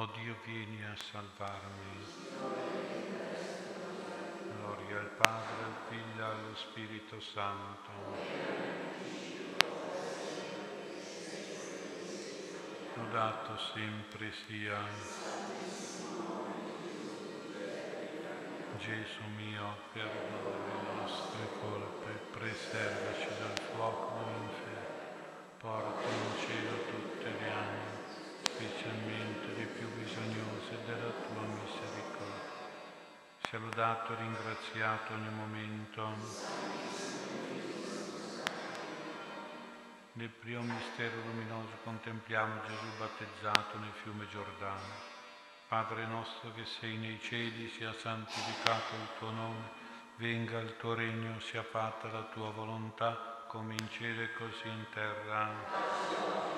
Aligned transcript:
O 0.00 0.06
Dio, 0.14 0.36
vieni 0.44 0.80
a 0.84 0.94
salvarmi. 0.94 2.06
Gloria 4.54 5.00
al 5.00 5.10
Padre, 5.18 5.64
al 5.64 5.74
Figlio 5.88 6.22
e 6.22 6.24
allo 6.24 6.54
Spirito 6.54 7.20
Santo. 7.20 7.90
Lodato 12.94 13.58
sempre 13.74 14.32
sia 14.46 14.78
Gesù 18.78 19.24
mio, 19.36 19.74
perdona 19.92 20.58
le 20.64 20.94
nostre 20.94 21.40
colpe, 21.60 22.38
preservaci 22.38 23.26
dal 23.40 23.60
fuoco 23.74 24.22
dell'inferno, 24.22 25.56
porta 25.58 26.08
in 26.08 26.46
cielo 26.46 26.84
tutte 26.84 27.30
le 27.30 27.50
anime 27.50 27.97
specialmente 28.58 29.54
le 29.54 29.66
più 29.66 29.88
bisognose 29.94 30.78
della 30.84 31.12
tua 31.30 31.42
misericordia. 31.42 32.56
Sia 33.48 33.60
e 34.14 34.16
ringraziato 34.16 35.12
ogni 35.12 35.30
momento. 35.30 36.12
Nel 40.14 40.28
primo 40.28 40.62
mistero 40.62 41.14
luminoso 41.24 41.70
contempliamo 41.84 42.60
Gesù 42.66 42.86
battezzato 42.98 43.78
nel 43.78 43.92
fiume 44.02 44.26
Giordano. 44.26 45.06
Padre 45.68 46.06
nostro 46.06 46.52
che 46.52 46.64
sei 46.64 46.96
nei 46.96 47.20
cieli, 47.22 47.68
sia 47.68 47.92
santificato 47.92 48.94
il 48.96 49.08
tuo 49.18 49.30
nome, 49.30 49.70
venga 50.16 50.58
il 50.58 50.76
tuo 50.78 50.94
regno, 50.94 51.38
sia 51.38 51.62
fatta 51.62 52.10
la 52.10 52.22
tua 52.32 52.50
volontà, 52.50 53.44
come 53.46 53.74
in 53.78 53.88
cielo 53.90 54.22
e 54.22 54.32
così 54.32 54.66
in 54.66 54.84
terra. 54.92 56.57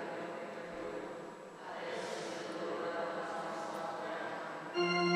Gloria 4.75 5.10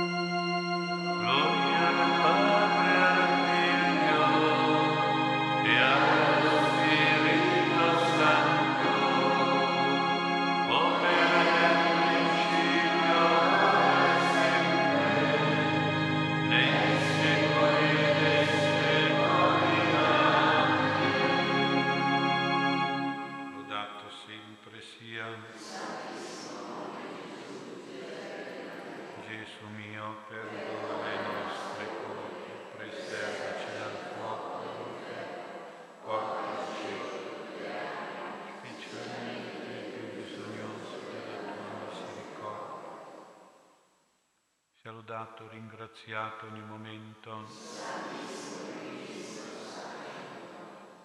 lodato, 45.05 45.47
ringraziato 45.49 46.47
ogni 46.47 46.61
momento. 46.61 47.47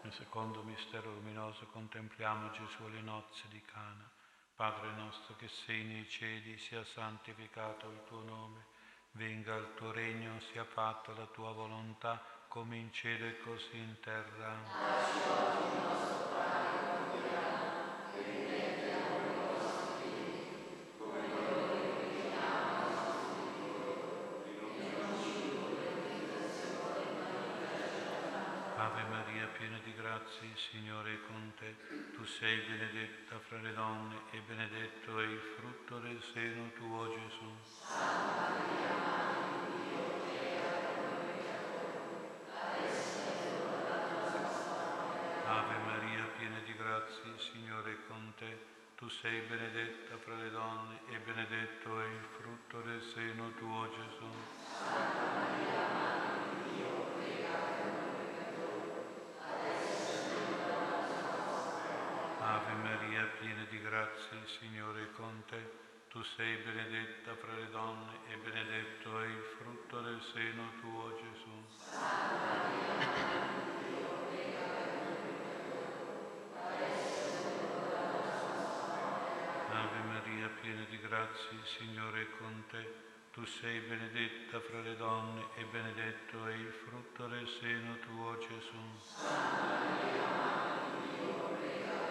Nel 0.01 0.13
secondo 0.15 0.63
mistero 0.63 1.11
luminoso 1.13 1.67
contempliamo 1.67 2.51
Gesù 2.51 2.85
alle 2.85 3.03
nozze 3.03 3.43
di 3.51 3.61
Cana. 3.61 4.09
Padre 4.57 4.91
nostro 4.97 5.37
che 5.37 5.49
sei 5.49 5.85
nei 5.85 6.09
cieli, 6.09 6.57
sia 6.57 6.83
santificato 6.83 7.91
il 7.91 8.01
tuo 8.09 8.23
nome, 8.23 8.69
Venga 9.13 9.57
il 9.57 9.75
tuo 9.75 9.91
regno, 9.91 10.39
sia 10.53 10.65
fatta 10.65 11.13
la 11.13 11.27
tua 11.27 11.51
volontà, 11.51 12.23
come 12.47 12.77
in 12.77 12.93
cielo 12.93 13.27
e 13.27 13.41
così 13.41 13.77
in 13.77 13.97
terra. 14.01 14.55
Oggi 14.55 15.19
il 15.75 15.83
nostro 15.83 16.29
pane 16.29 16.79
quotidiano, 17.11 18.13
e 18.15 18.23
rimetti 18.23 18.89
a 18.89 18.99
noi 19.09 19.27
i 19.27 19.35
nostri 19.59 20.11
figli, 20.15 20.95
come 20.97 21.27
noi 21.27 21.73
rimettiamo 21.75 22.87
ai 22.87 22.93
nostri 22.95 23.43
figli, 24.47 24.79
e 24.79 24.95
non 24.95 25.11
ci 25.21 25.31
indurre 25.43 25.91
in 25.91 26.07
tentazione, 26.07 27.03
ma 28.77 28.85
Ave 28.85 29.03
Maria, 29.11 29.50
piena 29.61 29.79
di 29.85 29.93
grazie, 29.93 30.47
il 30.47 30.57
Signore 30.57 31.13
è 31.13 31.19
con 31.27 31.53
te. 31.59 31.77
Tu 32.17 32.25
sei 32.25 32.61
benedetta 32.61 33.39
fra 33.41 33.61
le 33.61 33.75
donne, 33.75 34.17
e 34.31 34.41
benedetto 34.47 35.21
è 35.21 35.25
il 35.25 35.41
frutto 35.57 35.99
del 35.99 36.23
seno 36.33 36.71
tuo, 36.79 37.07
Gesù. 37.11 37.53
Santa 37.85 38.65
Maria, 38.65 39.11
grazie, 46.81 47.39
Signore 47.53 47.93
è 47.93 47.97
con 48.09 48.33
te. 48.39 48.69
Tu 48.97 49.09
sei 49.09 49.41
benedetta 49.41 50.17
fra 50.17 50.37
le 50.37 50.51
donne 50.51 51.01
e 51.09 51.19
benedetto 51.19 52.01
è 52.01 52.05
il 52.07 52.27
frutto 52.39 52.81
del 52.81 53.03
seno 53.03 53.53
tuo, 53.59 53.91
Gesù. 53.91 54.31
Santa 54.65 55.21
Maria, 55.35 55.89
Madre 55.93 56.49
di 56.49 56.73
Dio, 56.73 57.05
prega 57.17 57.57
per 57.59 57.93
noi 57.93 58.17
peccatori, 58.17 58.91
adesso 59.41 60.21
è 60.21 60.59
l'ora 60.59 61.07
della 61.07 61.37
nostra 61.47 61.95
Ave 62.41 62.75
Maria, 62.83 63.23
il 64.33 64.49
Signore 64.59 65.03
è 65.03 65.11
con 65.13 65.43
te. 65.49 65.79
Tu 66.09 66.23
sei 66.37 66.57
benedetta 66.57 67.35
fra 67.37 67.55
le 67.55 67.71
donne 67.71 68.19
e 68.29 68.37
benedetto 68.37 69.21
è 69.21 69.27
il 69.27 69.43
frutto 69.57 70.01
del 70.01 70.21
seno 70.33 70.73
tuo, 70.81 71.17
Gesù. 71.17 71.51
Santa 71.79 72.35
Maria, 72.49 72.91
Madre 79.69 80.23
di 80.25 80.35
Dio, 80.35 80.51
piena 80.61 80.85
di 80.89 81.01
grazia, 81.01 81.51
il 81.51 81.65
Signore 81.79 82.23
è 82.23 82.27
con 82.39 82.65
te. 82.69 83.09
Tu 83.33 83.45
sei 83.45 83.79
benedetta 83.79 84.59
fra 84.61 84.81
le 84.81 84.97
donne 84.97 85.45
e 85.55 85.65
benedetto 85.65 86.47
è 86.49 86.55
il 86.55 86.73
frutto 86.85 87.29
del 87.29 87.47
seno 87.61 87.97
tuo, 87.99 88.37
Gesù. 88.39 88.99
Santa 88.99 89.39
Maria, 89.39 90.29
Madre 90.43 90.99
di 90.99 91.23
Dio, 91.23 91.49
prega 91.55 92.11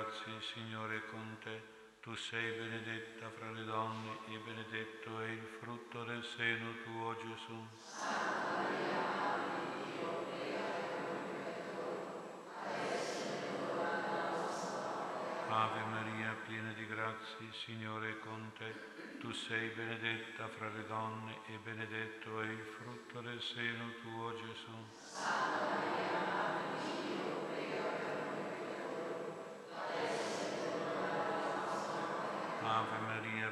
il 0.00 0.42
Signore 0.54 0.96
è 0.96 1.06
con 1.10 1.36
te. 1.42 1.60
Tu 2.00 2.14
sei 2.14 2.58
benedetta 2.58 3.28
fra 3.28 3.50
le 3.50 3.64
donne 3.64 4.16
e 4.26 4.38
benedetto 4.38 5.20
è 5.20 5.28
il 5.28 5.46
frutto 5.60 6.02
del 6.04 6.24
seno 6.24 6.72
tuo, 6.82 7.14
Gesù. 7.16 7.66
Ave 15.48 15.84
Maria, 15.84 16.34
piena 16.46 16.72
di 16.72 16.86
grazia, 16.86 17.36
il 17.40 17.52
Signore 17.52 18.12
è 18.12 18.18
con 18.20 18.50
te. 18.56 19.18
Tu 19.20 19.30
sei 19.32 19.68
benedetta 19.68 20.48
fra 20.48 20.70
le 20.70 20.86
donne 20.86 21.38
e 21.46 21.58
benedetto 21.62 22.40
è 22.40 22.46
il 22.46 22.64
frutto 22.78 23.20
del 23.20 23.40
seno 23.42 23.92
tuo, 24.00 24.34
Gesù. 24.36 24.72
Santa 24.98 25.76
Maria, 25.76 26.20
Madre 26.32 26.80
di 26.80 26.92
Dio, 27.06 27.46
prega 27.52 27.82
per 27.82 28.24
noi 28.24 28.52
Ave 32.64 32.98
Maria, 33.06 33.51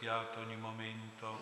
ringraziato 0.00 0.40
ogni 0.40 0.56
momento. 0.56 1.38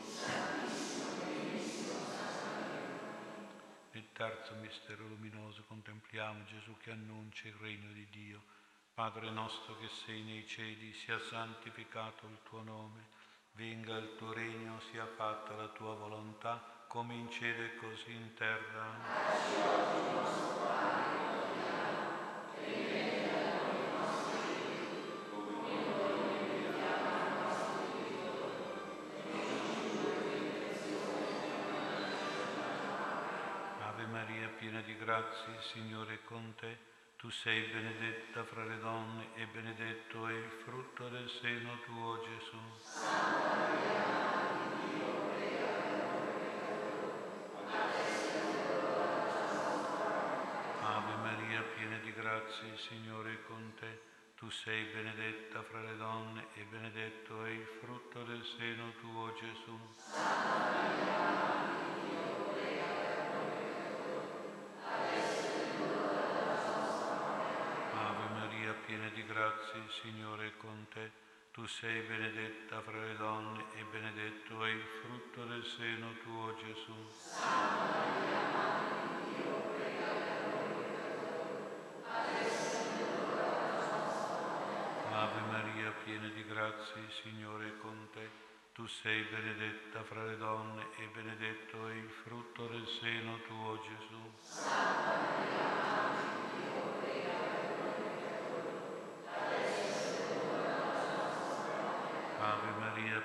Nel 3.92 4.12
terzo 4.12 4.54
mistero 4.60 5.06
luminoso 5.06 5.62
contempliamo 5.68 6.44
Gesù 6.44 6.76
che 6.78 6.90
annuncia 6.90 7.46
il 7.46 7.54
regno 7.60 7.92
di 7.92 8.06
Dio. 8.10 8.42
Padre 8.94 9.30
nostro 9.30 9.78
che 9.78 9.88
sei 10.04 10.22
nei 10.22 10.44
cieli, 10.44 10.92
sia 10.92 11.20
santificato 11.20 12.26
il 12.26 12.38
tuo 12.42 12.62
nome, 12.62 13.06
venga 13.52 13.96
il 13.96 14.16
tuo 14.16 14.32
regno, 14.32 14.80
sia 14.90 15.06
fatta 15.06 15.54
la 15.54 15.68
tua 15.68 15.94
volontà, 15.94 16.60
come 16.88 17.14
in 17.14 17.30
cielo 17.30 17.62
e 17.62 17.76
così 17.76 18.10
in 18.10 18.34
terra. 18.34 19.68
piena 22.78 23.06
di 23.06 23.20
grazia, 23.20 23.57
il 35.16 35.62
Signore 35.72 36.14
è 36.14 36.24
con 36.24 36.54
te. 36.60 36.76
Tu 37.16 37.30
sei 37.30 37.62
benedetta 37.62 38.44
fra 38.44 38.62
le 38.64 38.78
donne 38.78 39.28
e 39.36 39.46
benedetto 39.46 40.28
è 40.28 40.34
il 40.34 40.50
frutto 40.64 41.08
del 41.08 41.26
seno 41.40 41.78
tuo, 41.86 42.20
Gesù. 42.20 42.58
Ave 50.82 51.16
Maria, 51.22 51.62
piena 51.74 51.96
di 52.00 52.12
grazia, 52.12 52.66
il 52.66 52.78
Signore 52.78 53.32
è 53.32 53.42
con 53.46 53.72
te. 53.80 54.02
Tu 54.36 54.50
sei 54.50 54.84
benedetta 54.92 55.62
fra 55.62 55.80
le 55.80 55.96
donne 55.96 56.48
e 56.52 56.64
benedetto 56.64 57.46
è 57.46 57.48
il 57.48 57.66
frutto 57.80 58.24
del 58.24 58.44
seno 58.58 58.92
tuo, 59.00 59.34
Gesù. 59.36 59.78
Santa 59.96 60.98
Maria, 61.00 61.77
grazie, 69.48 69.80
Signore 70.02 70.52
con 70.58 70.86
te. 70.92 71.10
Tu 71.52 71.66
sei 71.66 72.02
benedetta 72.02 72.82
fra 72.82 73.00
le 73.00 73.16
donne 73.16 73.64
e 73.76 73.84
benedetto 73.90 74.62
è 74.62 74.68
il 74.68 74.84
frutto 75.00 75.44
del 75.46 75.64
seno 75.64 76.12
tuo, 76.22 76.54
Gesù. 76.56 76.92
Ave 85.10 85.40
Maria, 85.50 85.92
piena 86.04 86.28
di 86.28 86.44
grazia, 86.44 87.00
il 87.00 87.12
Signore 87.22 87.78
con 87.78 88.08
te. 88.12 88.46
Tu 88.74 88.86
sei 88.86 89.22
benedetta 89.22 90.04
fra 90.04 90.24
le 90.24 90.36
donne 90.36 90.86
e 90.98 91.08
benedetto 91.12 91.88
è 91.88 91.94
il 91.94 92.10
frutto 92.22 92.66
del 92.66 92.86
seno 93.00 93.40
tuo, 93.46 93.80
Gesù. 93.80 94.30
Santa 94.40 95.16
Maria, 95.16 95.88
Madre 95.96 96.36
di 96.44 96.70
Dio, 96.70 96.82
prega 97.00 97.34
per 97.50 97.64
noi 97.80 97.98
peccatori, 98.12 99.08
adesso 99.26 100.22
è 100.22 100.46
l'ora 100.46 100.62
della 100.62 101.26
nostra 101.26 101.74
morte. 101.82 102.38
Ave 102.38 102.70
Maria, 102.78 103.17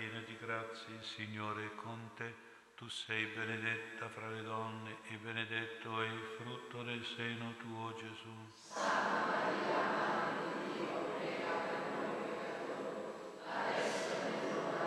piena 0.00 0.20
di 0.20 0.34
grazia, 0.40 0.94
il 0.94 1.04
Signore 1.04 1.66
è 1.66 1.74
con 1.74 2.12
te. 2.16 2.34
Tu 2.74 2.88
sei 2.88 3.26
benedetta 3.26 4.08
fra 4.08 4.30
le 4.30 4.42
donne 4.42 4.96
e 5.10 5.16
benedetto 5.16 6.00
è 6.00 6.06
il 6.06 6.22
frutto 6.38 6.82
del 6.82 7.04
seno 7.04 7.52
tuo, 7.58 7.94
Gesù. 7.96 8.32
Santa 8.56 9.26
Maria, 9.26 9.76
Madre 10.16 10.52
di 10.62 10.72
Dio, 10.72 10.88
prega 11.18 11.52
per 11.68 11.92
noi 11.92 12.32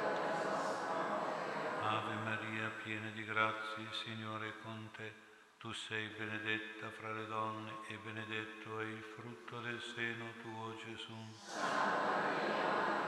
peccatori. 0.09 0.73
Ave 1.83 2.15
Maria, 2.23 2.71
piena 2.83 3.09
di 3.11 3.23
grazia, 3.23 3.83
il 3.83 3.93
Signore 4.03 4.47
è 4.47 4.53
con 4.63 4.89
te. 4.97 5.13
Tu 5.59 5.71
sei 5.73 6.07
benedetta 6.07 6.89
fra 6.89 7.11
le 7.13 7.27
donne 7.27 7.71
e 7.87 7.97
benedetto 7.97 8.79
è 8.79 8.85
il 8.85 9.03
frutto 9.15 9.59
del 9.59 9.79
seno 9.79 10.25
tuo, 10.41 10.75
Gesù. 10.83 11.13
Santa 11.45 12.01
Maria, 12.09 13.02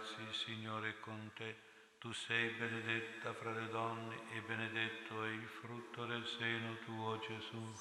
il 0.00 0.34
Signore 0.34 0.88
è 0.88 1.00
con 1.00 1.30
te. 1.34 1.56
Tu 1.98 2.12
sei 2.12 2.48
benedetta 2.50 3.32
fra 3.34 3.52
le 3.52 3.68
donne 3.68 4.14
e 4.32 4.40
benedetto 4.40 5.22
è 5.22 5.28
il 5.28 5.46
frutto 5.60 6.04
del 6.06 6.26
seno 6.26 6.76
tuo, 6.84 7.18
Gesù. 7.20 7.74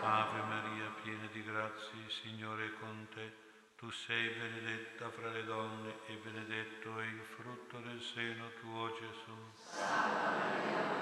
Ave 0.00 0.40
Maria, 0.42 0.90
piena 1.02 1.26
di 1.32 1.42
grazia, 1.42 1.98
il 1.98 2.10
Signore 2.10 2.66
è 2.66 2.72
con 2.78 3.08
te. 3.12 3.46
Tu 3.76 3.90
sei 3.90 4.28
benedetta 4.30 5.10
fra 5.10 5.30
le 5.30 5.44
donne 5.44 5.94
e 6.06 6.14
benedetto 6.14 6.98
è 6.98 7.04
il 7.04 7.22
frutto 7.36 7.78
del 7.80 8.00
seno 8.00 8.50
tuo, 8.60 8.92
Gesù. 8.98 9.36
Santa 9.56 10.30
Maria, 10.30 10.97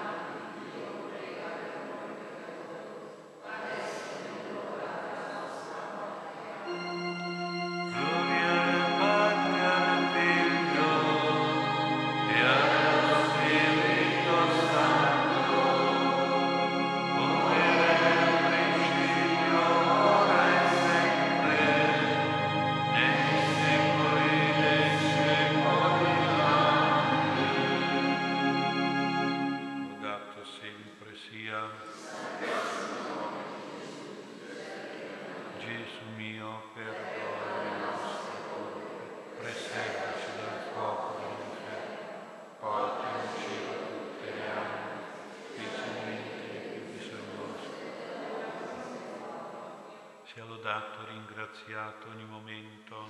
ringraziato 51.67 52.07
ogni 52.07 52.23
momento. 52.23 53.07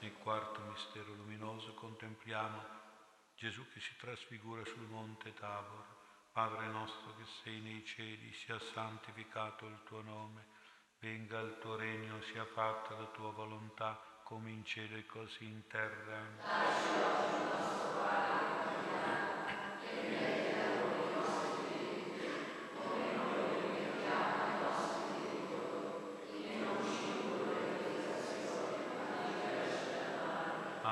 Nel 0.00 0.12
quarto 0.22 0.60
mistero 0.70 1.12
luminoso 1.12 1.74
contempliamo 1.74 2.62
Gesù 3.34 3.62
che 3.72 3.80
si 3.80 3.94
trasfigura 3.98 4.64
sul 4.64 4.86
monte 4.88 5.34
Tabor. 5.34 5.84
Padre 6.32 6.66
nostro 6.68 7.14
che 7.16 7.24
sei 7.42 7.60
nei 7.60 7.84
cieli, 7.84 8.32
sia 8.32 8.58
santificato 8.58 9.66
il 9.66 9.82
tuo 9.84 10.00
nome, 10.02 10.46
venga 11.00 11.40
il 11.40 11.58
tuo 11.60 11.76
regno, 11.76 12.22
sia 12.32 12.44
fatta 12.44 12.94
la 12.94 13.06
tua 13.06 13.30
volontà, 13.32 14.00
come 14.22 14.50
in 14.50 14.64
cielo 14.64 14.96
e 14.96 15.06
così 15.06 15.44
in 15.44 15.66
terra. 15.66 17.04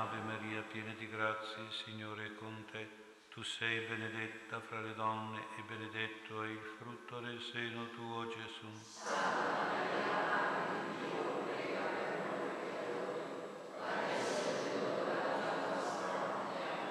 Ave 0.05 0.21
Maria, 0.21 0.61
piena 0.71 0.93
di 0.99 1.09
grazia, 1.09 1.63
il 1.63 1.73
Signore 1.83 2.27
è 2.27 2.35
con 2.35 2.67
te. 2.71 2.87
Tu 3.31 3.43
sei 3.43 3.87
benedetta 3.87 4.61
fra 4.61 4.83
le 4.83 4.95
donne 4.95 5.41
e 5.57 5.63
benedetto 5.67 6.43
è 6.43 6.49
il 6.49 6.61
frutto 6.79 7.21
del 7.21 7.41
seno 7.51 7.89
tuo, 7.89 8.29
Gesù. 8.29 8.67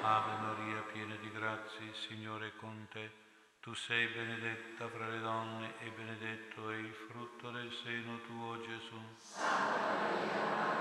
Ave 0.02 0.42
Maria, 0.42 0.82
piena 0.92 1.16
di 1.18 1.32
grazia, 1.32 1.86
il 1.86 1.96
Signore 2.08 2.48
è 2.48 2.56
con 2.56 2.88
te. 2.92 3.12
Tu 3.60 3.76
sei 3.76 4.08
benedetta 4.08 4.90
fra 4.90 5.08
le 5.08 5.20
donne 5.20 5.74
e 5.82 5.92
benedetto 5.92 6.72
è 6.72 6.78
il 6.78 6.96
frutto 7.08 7.52
del 7.52 7.72
seno 7.84 8.22
tuo, 8.22 8.60
Gesù. 8.62 10.73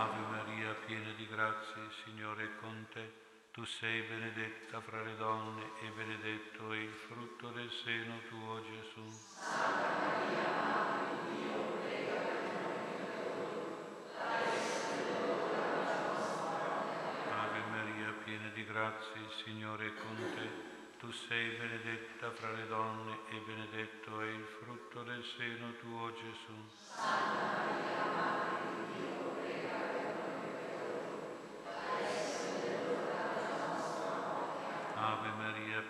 Ave 0.00 0.20
Maria, 0.30 0.72
piena 0.86 1.12
di 1.14 1.28
grazia, 1.28 1.82
il 1.82 1.92
Signore 2.02 2.44
è 2.44 2.56
con 2.58 2.86
te. 2.90 3.12
Tu 3.52 3.62
sei 3.66 4.00
benedetta 4.00 4.80
fra 4.80 5.02
le 5.02 5.14
donne 5.16 5.62
e 5.82 5.90
benedetto 5.90 6.72
è 6.72 6.78
il 6.78 6.94
frutto 7.06 7.48
del 7.50 7.70
seno 7.84 8.18
tuo, 8.30 8.62
Gesù. 8.62 9.04
Ave 17.28 17.60
Maria, 17.68 18.14
piena 18.24 18.48
di 18.54 18.64
grazia, 18.64 19.20
il 19.20 19.42
Signore 19.44 19.86
è 19.88 19.94
con 19.96 20.16
te. 20.16 20.48
Tu 20.98 21.10
sei 21.12 21.58
benedetta 21.58 22.30
fra 22.30 22.52
le 22.52 22.66
donne 22.68 23.18
e 23.28 23.36
benedetto 23.44 24.18
è 24.22 24.28
il 24.28 24.46
frutto 24.62 25.02
del 25.02 25.22
seno 25.36 25.74
tuo, 25.74 26.10
Gesù. 26.14 26.56
Ave 26.96 27.36
Maria, 27.36 28.59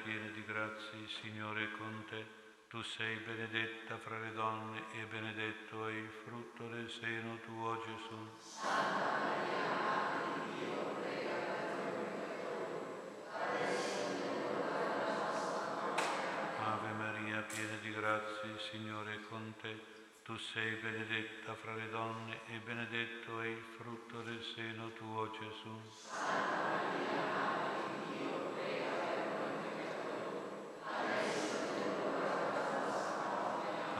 piena 0.02 0.28
di 0.28 0.44
grazia, 0.44 0.98
il 0.98 1.08
Signore 1.20 1.64
è 1.64 1.70
con 1.76 2.04
te. 2.08 2.38
Tu 2.68 2.82
sei 2.82 3.16
benedetta 3.16 3.98
fra 3.98 4.18
le 4.18 4.32
donne 4.32 4.84
e 4.92 5.04
benedetto 5.04 5.86
è 5.88 5.92
il 5.92 6.08
frutto 6.24 6.68
del 6.68 6.88
seno 6.90 7.38
tuo, 7.44 7.82
Gesù. 7.84 8.28
Santa 8.38 9.18
Maria, 9.18 9.68
Madre 9.80 10.32
di 10.34 10.64
Dio, 10.64 10.94
prega 11.00 11.34
per 11.34 11.72
noi 11.82 12.02
peccatori, 12.14 12.84
adesso 13.28 14.06
è 14.06 14.12
l'ora 14.24 15.08
nostra. 15.08 16.72
Ave 16.72 16.92
Maria, 16.92 17.40
piena 17.42 17.76
di 17.80 17.92
grazia, 17.92 18.48
il 18.50 18.60
Signore 18.70 19.14
è 19.14 19.20
con 19.28 19.54
te. 19.60 19.98
Tu 20.22 20.36
sei 20.36 20.76
benedetta 20.76 21.54
fra 21.54 21.74
le 21.74 21.88
donne 21.90 22.40
e 22.46 22.58
benedetto 22.58 23.40
è 23.40 23.46
il 23.46 23.64
frutto 23.76 24.20
del 24.22 24.40
seno 24.54 24.92
tuo, 24.92 25.28
Gesù. 25.32 25.80
Santa 25.96 26.54
Maria, 26.54 27.18
Madre 27.34 27.82
di 27.90 28.16
Dio, 28.16 28.52
prega 28.54 28.90
per 29.00 29.18
noi 29.40 29.58
peccatori, 29.74 30.38
adesso 30.84 31.56
è 31.56 31.88
l'ora 31.98 32.30
della 32.36 32.78
nostra 32.86 33.26
morte. 33.26 33.99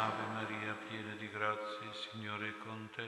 Ave 0.00 0.24
Maria, 0.32 0.72
piena 0.88 1.14
di 1.16 1.28
grazia, 1.28 1.86
il 1.86 1.94
Signore 2.10 2.48
è 2.48 2.58
con 2.64 2.88
te. 2.96 3.06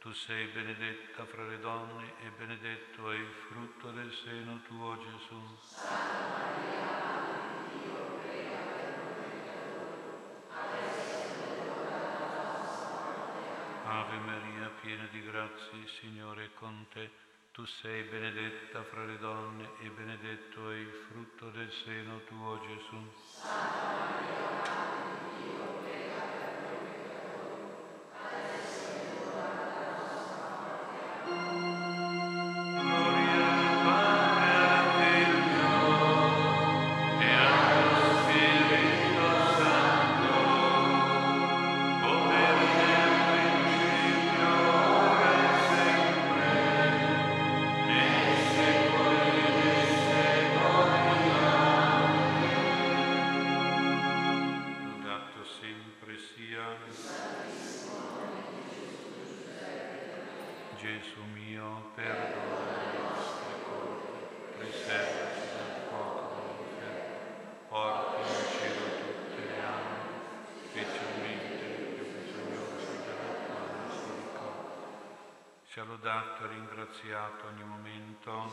Tu 0.00 0.12
sei 0.12 0.46
benedetta 0.46 1.24
fra 1.24 1.46
le 1.46 1.60
donne 1.60 2.14
e 2.18 2.30
benedetto 2.36 3.12
è 3.12 3.14
il 3.14 3.30
frutto 3.46 3.92
del 3.92 4.12
seno 4.24 4.60
tuo, 4.66 4.98
Gesù. 4.98 5.40
Santa 5.60 6.26
Maria, 6.32 6.82
Madre 6.98 7.46
di 7.70 7.78
Dio, 7.78 8.18
prega 8.18 8.58
per 8.58 8.90
noi 8.98 9.14
peccatori. 9.22 10.02
Ave 13.84 14.18
Maria, 14.18 14.70
piena 14.80 15.06
di 15.12 15.22
grazia, 15.22 15.78
il 15.78 15.88
Signore 16.00 16.46
è 16.46 16.50
con 16.54 16.86
te. 16.92 17.08
Tu 17.52 17.64
sei 17.66 18.02
benedetta 18.02 18.82
fra 18.82 19.04
le 19.04 19.18
donne 19.18 19.70
e 19.78 19.88
benedetto 19.90 20.70
è 20.70 20.74
il 20.74 21.06
frutto 21.08 21.50
del 21.50 21.70
seno 21.84 22.18
tuo, 22.24 22.58
Gesù. 22.66 23.12
Santa 23.28 23.94
Maria, 23.94 24.81
ringraziato 76.92 77.46
ogni 77.46 77.64
momento. 77.64 78.50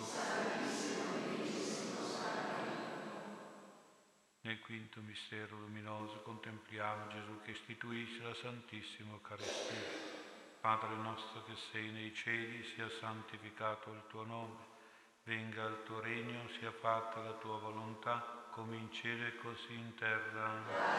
Nel 4.42 4.60
quinto 4.62 5.02
mistero 5.02 5.58
luminoso 5.58 6.22
contempliamo 6.22 7.08
Gesù 7.10 7.42
che 7.44 7.52
istituisce 7.52 8.24
la 8.24 8.34
Santissima 8.36 9.12
Eucaristia. 9.12 10.18
Padre 10.62 10.96
nostro 10.96 11.44
che 11.44 11.56
sei 11.72 11.90
nei 11.90 12.14
cieli, 12.14 12.64
sia 12.76 12.90
santificato 13.00 13.92
il 13.92 14.04
tuo 14.08 14.24
nome, 14.24 14.58
venga 15.24 15.66
il 15.66 15.84
tuo 15.84 16.00
regno, 16.00 16.48
sia 16.60 16.72
fatta 16.72 17.22
la 17.22 17.34
tua 17.34 17.58
volontà, 17.58 18.48
come 18.52 18.78
in 18.78 18.92
cielo 18.92 19.26
e 19.26 19.36
così 19.38 19.74
in 19.74 19.94
terra. 19.96 20.99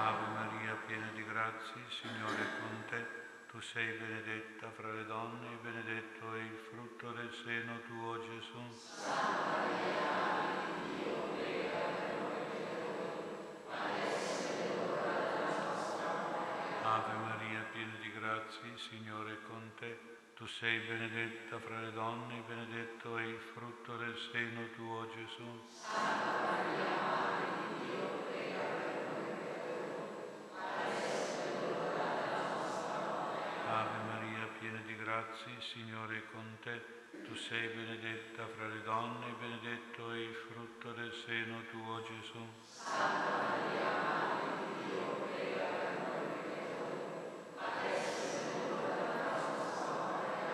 Ave 0.00 0.26
Maria, 0.32 0.76
piena 0.86 1.10
di 1.12 1.24
grazia, 1.24 1.74
il 1.74 1.90
Signore 1.90 2.40
è 2.40 2.60
con 2.60 2.84
te. 2.88 3.06
Tu 3.50 3.60
sei 3.60 3.98
benedetta 3.98 4.70
fra 4.70 4.92
le 4.92 5.04
donne 5.06 5.46
e 5.52 5.58
benedetto 5.60 6.34
è 6.34 6.38
il 6.38 6.56
frutto 6.70 7.10
del 7.10 7.32
seno 7.42 7.80
tuo, 7.88 8.20
Gesù. 8.20 8.62
Ave 16.84 17.14
Maria, 17.14 17.66
piena 17.72 17.94
di 18.00 18.12
grazia, 18.12 18.70
il 18.72 18.78
Signore 18.78 19.32
è 19.32 19.42
con 19.48 19.72
te. 19.80 19.98
Tu 20.36 20.46
sei 20.46 20.78
benedetta 20.86 21.58
fra 21.58 21.80
le 21.80 21.90
donne 21.90 22.38
e 22.38 22.42
benedetto 22.46 23.18
è 23.18 23.24
il 23.24 23.40
frutto 23.52 23.96
del 23.96 24.16
seno 24.30 24.68
tuo, 24.76 25.08
Gesù. 25.12 25.66
Ave 33.70 33.98
Maria, 34.06 34.48
piena 34.58 34.80
di 35.38 35.44
grazia, 35.44 35.52
il 35.54 35.62
Signore 35.62 36.16
è 36.16 36.22
con 36.32 36.58
te. 36.62 36.96
Tu 37.24 37.34
sei 37.34 37.68
benedetta 37.68 38.46
fra 38.46 38.66
le 38.66 38.82
donne 38.82 39.34
benedetto 39.38 40.12
è 40.12 40.16
il 40.16 40.34
frutto 40.34 40.92
del 40.92 41.12
seno 41.12 41.62
tuo, 41.70 42.02
Gesù. 42.02 42.44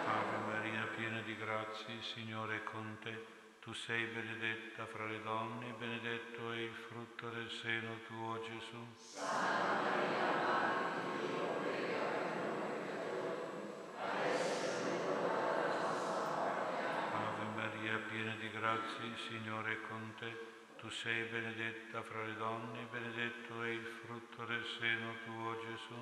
Ave 0.07 0.37
Maria, 0.47 0.87
piena 0.97 1.21
di 1.21 1.37
grazia, 1.37 1.95
il 1.95 2.03
Signore 2.03 2.57
è 2.57 2.63
con 2.65 2.99
te. 3.03 3.27
Tu 3.61 3.73
sei 3.73 4.05
benedetta 4.07 4.87
fra 4.87 5.07
le 5.07 5.23
donne 5.23 5.75
benedetto 5.79 6.53
è 6.53 6.59
il 6.59 6.75
frutto 6.89 7.31
del 7.31 7.51
seno 7.51 8.01
tuo, 8.07 8.41
Gesù. 8.43 8.87
Ave 9.17 10.09
Maria, 10.09 10.45
di 18.75 19.07
il 19.07 19.17
Signore 19.29 19.73
è 19.73 19.81
con 19.89 20.15
te. 20.19 20.53
Tu 20.79 20.91
sei 20.91 21.23
benedetta 21.31 22.03
fra 22.03 22.25
le 22.25 22.35
donne 22.37 22.87
benedetto 22.91 23.63
è 23.63 23.69
il 23.69 23.87
frutto 24.03 24.45
del 24.45 24.65
seno 24.79 25.15
tuo, 25.25 25.61
Gesù. 25.61 25.95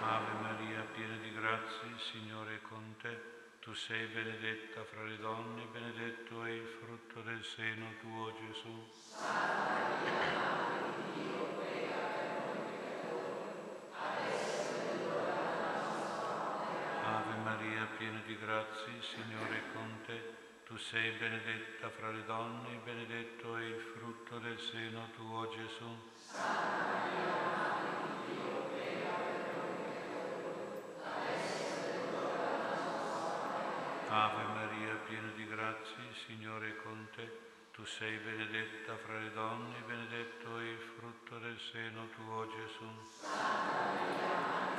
Ave 0.00 0.32
Maria, 0.40 0.86
piena 0.94 1.16
di 1.16 1.32
grazia, 1.32 1.88
il 1.88 2.00
Signore 2.12 2.56
è 2.56 2.60
con 2.62 2.94
te. 3.00 3.30
Tu 3.60 3.72
sei 3.74 4.06
benedetta 4.06 4.84
fra 4.84 5.02
le 5.04 5.16
donne, 5.18 5.64
benedetto 5.72 6.44
è 6.44 6.50
il 6.50 6.66
frutto 6.80 7.22
del 7.22 7.42
seno 7.44 7.86
tuo, 8.00 8.34
Gesù. 8.38 8.90
Ave 9.18 10.10
Maria, 10.10 10.81
piena 17.96 18.20
di 18.26 18.36
grazia, 18.38 18.92
il 18.92 19.02
Signore 19.02 19.56
è 19.56 19.72
con 19.72 20.00
te. 20.06 20.40
Tu 20.64 20.76
sei 20.76 21.12
benedetta 21.12 21.88
fra 21.90 22.10
le 22.10 22.24
donne, 22.24 22.80
benedetto 22.84 23.56
è 23.56 23.62
il 23.62 23.80
frutto 23.94 24.38
del 24.38 24.58
seno 24.58 25.10
tuo, 25.14 25.48
Gesù. 25.50 25.86
Ave 34.08 34.42
Maria, 34.42 34.94
piena 35.06 35.30
di 35.36 35.46
grazia, 35.46 35.96
il 36.08 36.16
Signore 36.26 36.68
è 36.68 36.76
con 36.82 37.08
te. 37.14 37.38
Tu 37.72 37.84
sei 37.84 38.18
benedetta 38.18 38.96
fra 38.96 39.18
le 39.18 39.32
donne, 39.32 39.80
benedetto 39.86 40.58
è 40.58 40.64
il 40.64 40.92
frutto 40.96 41.38
del 41.38 41.58
seno 41.70 42.08
tuo, 42.16 42.46
Gesù. 42.50 42.90
Gloria 43.22 44.71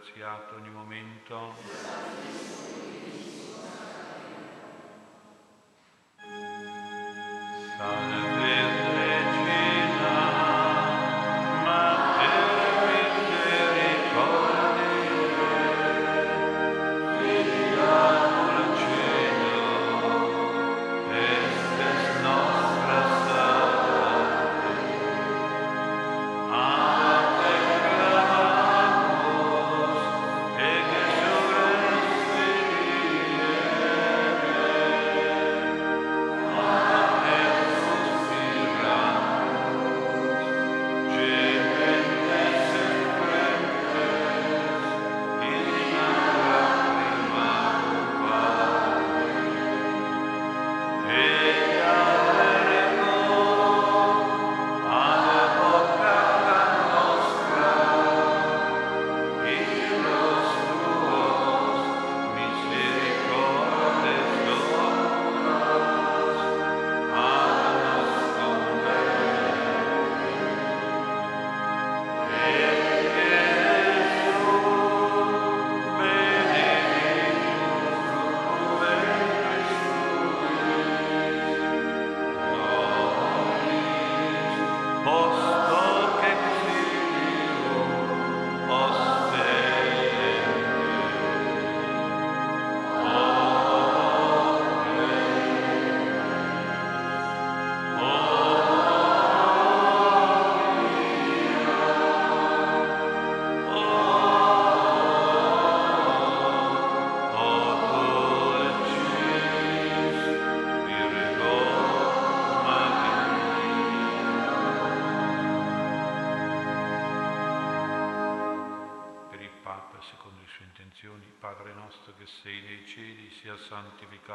lodato 0.00 0.10
ringraziato 0.10 0.54
ogni 0.54 0.70
momento. 0.70 1.54
Salve 7.76 8.19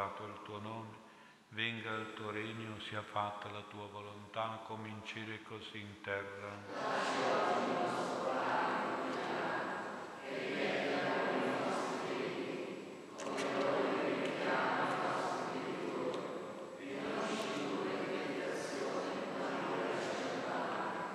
santificato 0.05 0.25
il 0.25 0.39
tuo 0.43 0.59
nome, 0.59 0.89
venga 1.49 1.91
il 1.95 2.13
tuo 2.13 2.29
regno, 2.29 2.79
sia 2.89 3.01
fatta 3.01 3.49
la 3.49 3.63
tua 3.69 3.87
volontà, 3.87 4.61
come 4.65 4.89
in 4.89 5.01
cielo 5.05 5.33
e 5.33 5.41
così 5.43 5.79
in 5.79 6.01
terra. 6.01 7.33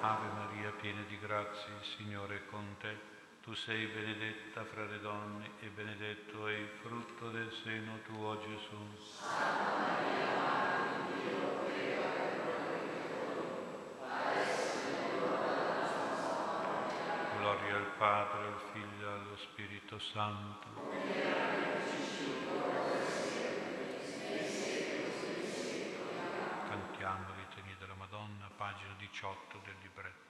Ave 0.03 0.29
Maria, 0.33 0.71
piena 0.81 1.03
di 1.07 1.19
grazia, 1.19 1.75
il 1.79 1.87
Signore 1.97 2.37
è 2.37 2.47
con 2.47 2.77
te. 2.81 3.20
Tu 3.51 3.57
sei 3.57 3.85
benedetta 3.87 4.63
fra 4.63 4.85
le 4.85 5.01
donne 5.01 5.51
e 5.59 5.67
benedetto 5.71 6.47
è 6.47 6.53
il 6.53 6.69
frutto 6.83 7.31
del 7.31 7.51
seno 7.65 7.99
tuo, 8.05 8.39
Gesù. 8.39 8.77
Gloria 17.39 17.75
al 17.75 17.91
Padre, 17.99 18.47
al 18.47 18.61
Figlio 18.73 19.09
e 19.09 19.13
allo 19.13 19.37
Spirito 19.37 19.99
Santo. 19.99 20.69
Cantiamo 26.69 27.27
litanie 27.35 27.75
della 27.81 27.95
Madonna, 27.95 28.49
pagina 28.57 28.95
18 28.97 29.61
del 29.65 29.75
libretto 29.83 30.30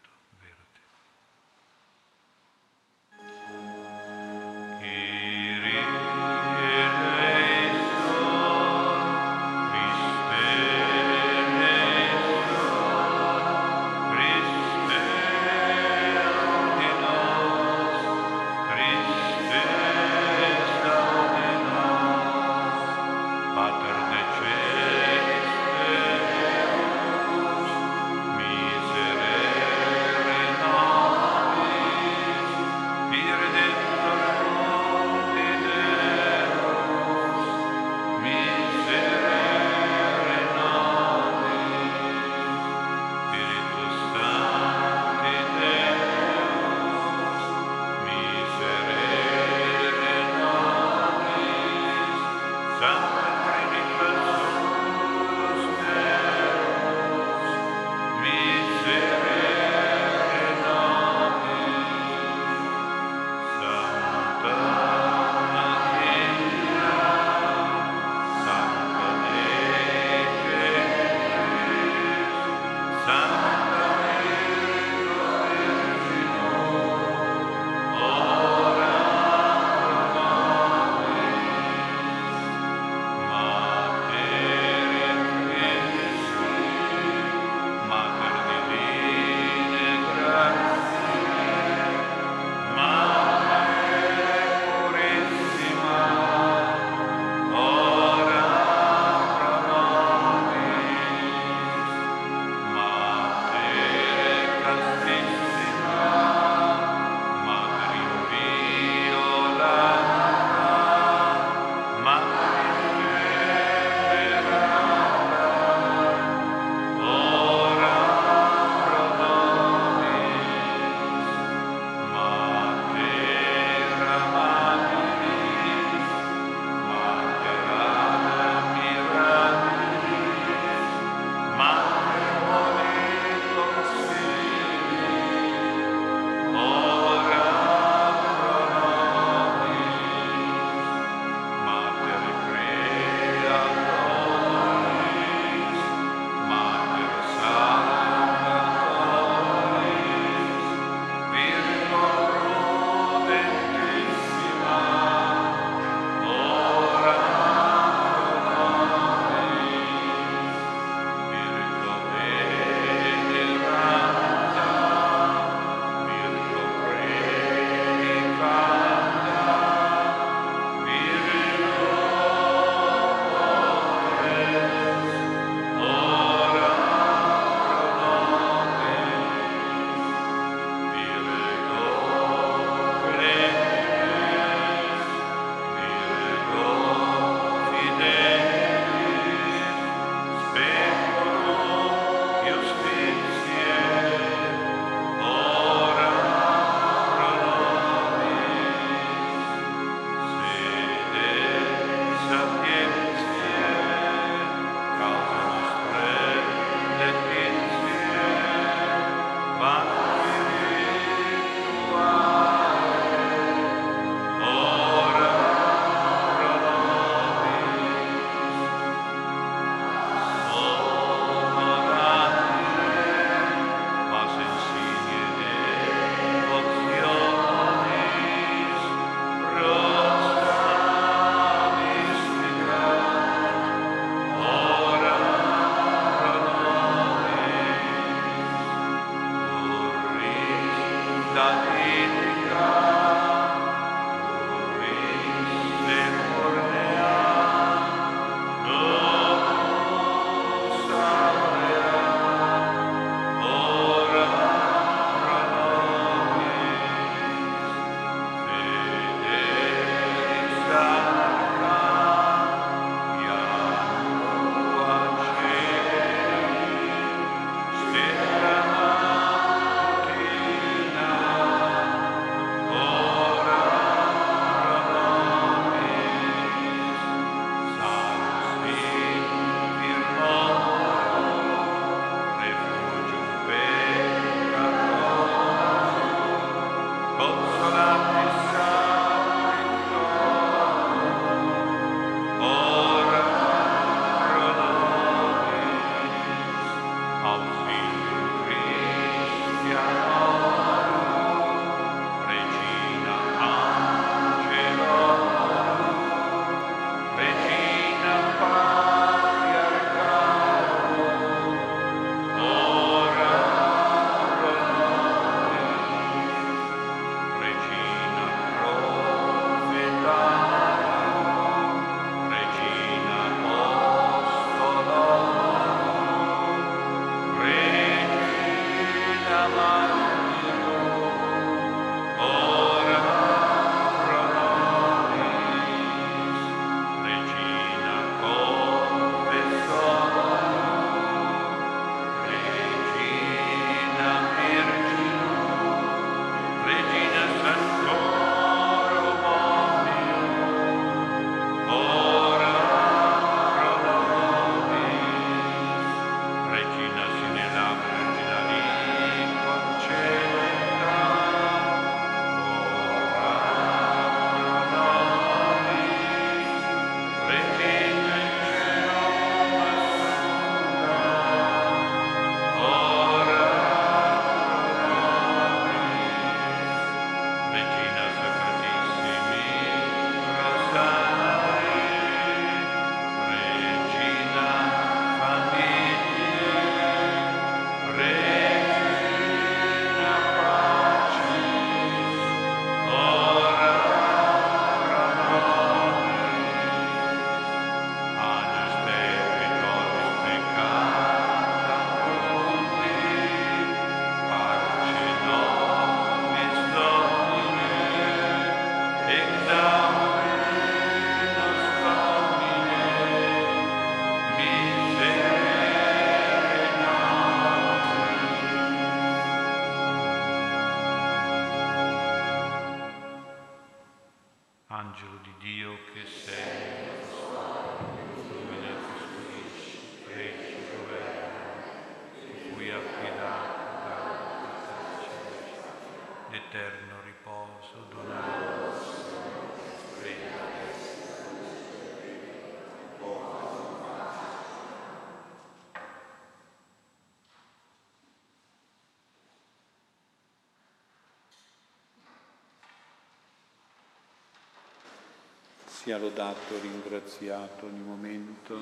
sia 455.90 455.98
lodato 455.98 456.56
ringraziato 456.60 457.66
ogni 457.66 457.82
momento. 457.82 458.56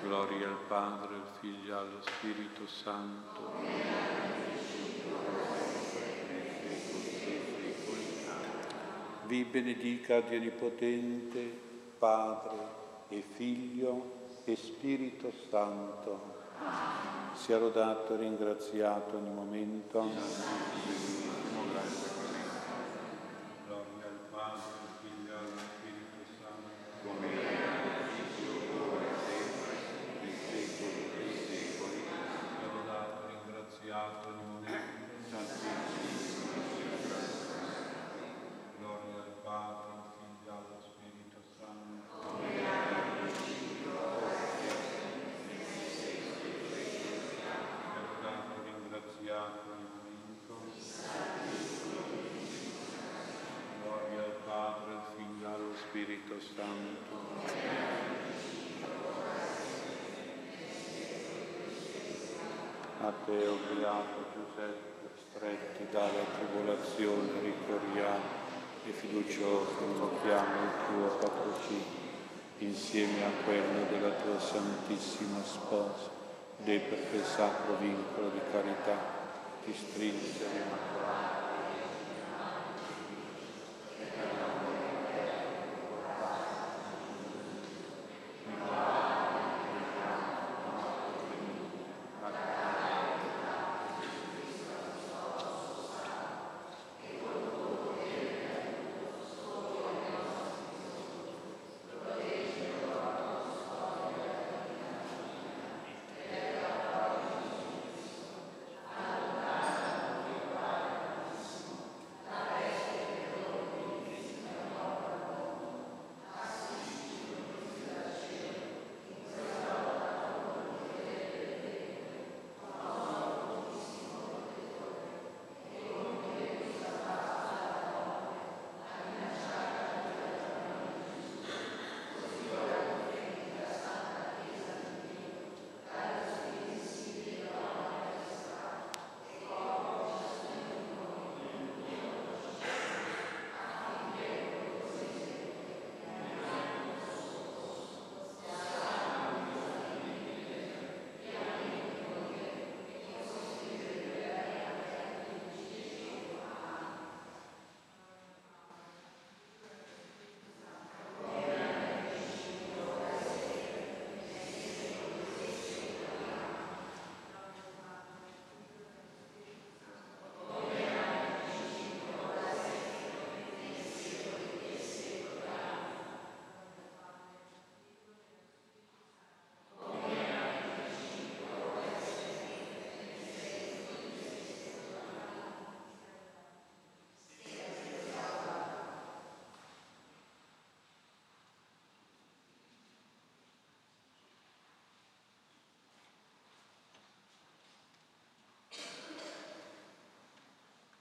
Gloria 0.00 0.46
al 0.46 0.58
Padre, 0.68 1.14
al 1.16 1.26
Figlio 1.40 1.76
allo 1.76 2.00
Spirito 2.02 2.64
Santo. 2.68 3.50
Vi 9.24 9.44
benedica 9.44 10.20
Dio 10.20 10.38
Onnipotente, 10.38 11.58
Padre 11.98 12.58
e 13.08 13.24
Figlio 13.34 14.28
e 14.44 14.54
Spirito 14.54 15.32
Santo. 15.50 16.36
Sia 17.34 17.58
lodato 17.58 18.14
e 18.14 18.18
ringraziato 18.18 19.16
ogni 19.16 19.32
momento. 19.32 21.27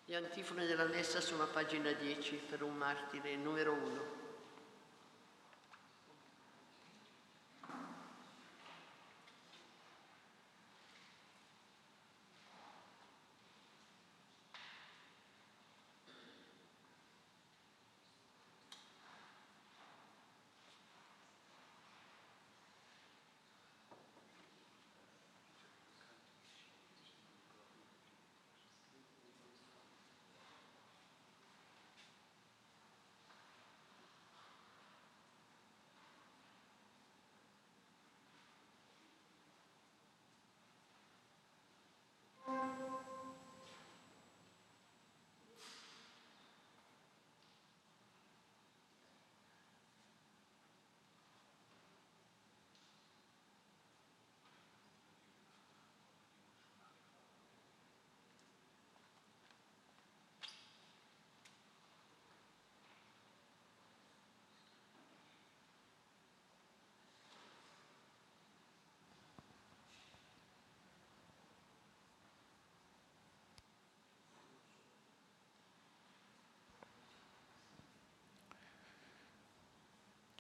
Gli 0.10 0.16
antifone 0.16 0.66
della 0.66 0.86
messa 0.86 1.20
sono 1.20 1.44
a 1.44 1.48
pagina 1.48 1.92
10 1.92 2.42
per 2.48 2.64
un 2.64 2.78
martire, 2.78 3.36
numero 3.36 3.74
1. 3.74 4.27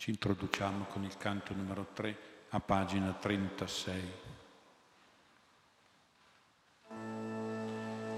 Ci 0.07 0.13
introduciamo 0.13 0.85
con 0.85 1.03
il 1.03 1.17
canto 1.17 1.53
numero 1.53 1.87
3 1.91 2.17
a 2.51 2.61
pagina 2.61 3.11
36. 3.11 4.11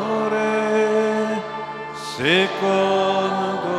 secondo 2.14 3.69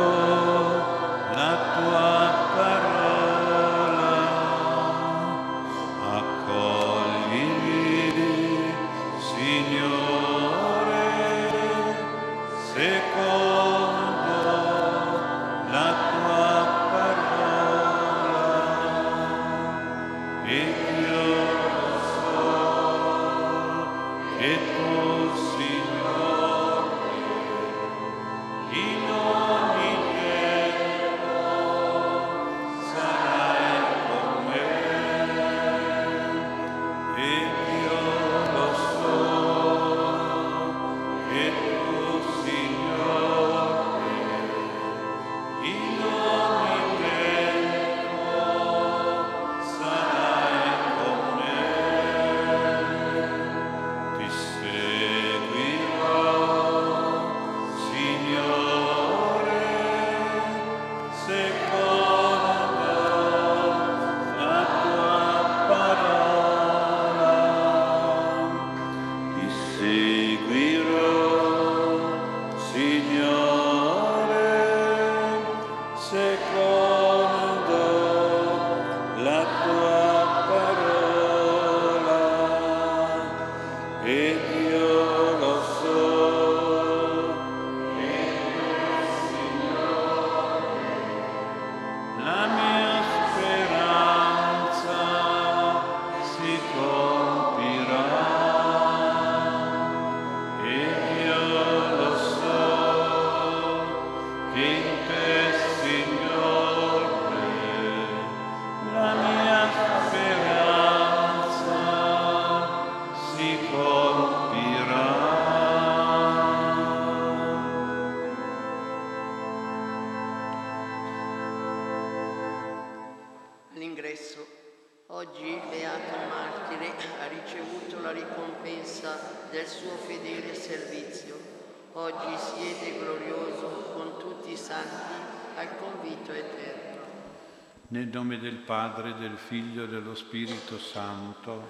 Spirito 140.72 140.78
Santo, 140.78 141.68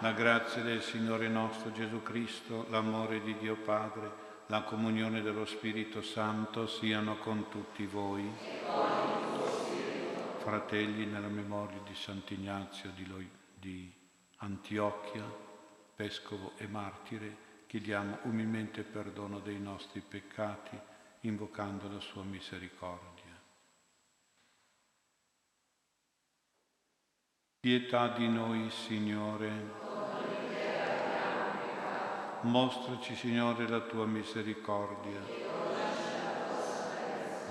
la 0.00 0.10
grazia 0.10 0.60
del 0.60 0.82
Signore 0.82 1.28
nostro 1.28 1.70
Gesù 1.70 2.02
Cristo, 2.02 2.66
l'amore 2.70 3.22
di 3.22 3.36
Dio 3.38 3.54
Padre, 3.54 4.10
la 4.46 4.62
comunione 4.62 5.22
dello 5.22 5.44
Spirito 5.44 6.02
Santo 6.02 6.66
siano 6.66 7.18
con 7.18 7.48
tutti 7.48 7.86
voi. 7.86 8.28
Fratelli, 10.38 11.06
nella 11.06 11.28
memoria 11.28 11.78
di 11.86 11.94
Sant'Ignazio 11.94 12.90
di, 12.96 13.06
Loi, 13.06 13.30
di 13.54 13.92
Antiochia, 14.38 15.22
vescovo 15.94 16.52
e 16.56 16.66
martire, 16.66 17.36
chiediamo 17.68 18.18
umilmente 18.22 18.82
perdono 18.82 19.38
dei 19.38 19.60
nostri 19.60 20.00
peccati, 20.00 20.76
invocando 21.20 21.88
la 21.88 22.00
sua 22.00 22.24
misericordia. 22.24 23.15
Pietà 27.66 28.06
di 28.06 28.28
noi, 28.28 28.70
Signore. 28.70 29.50
Mostraci, 32.42 33.16
Signore, 33.16 33.66
la 33.66 33.80
tua 33.80 34.06
misericordia. 34.06 35.20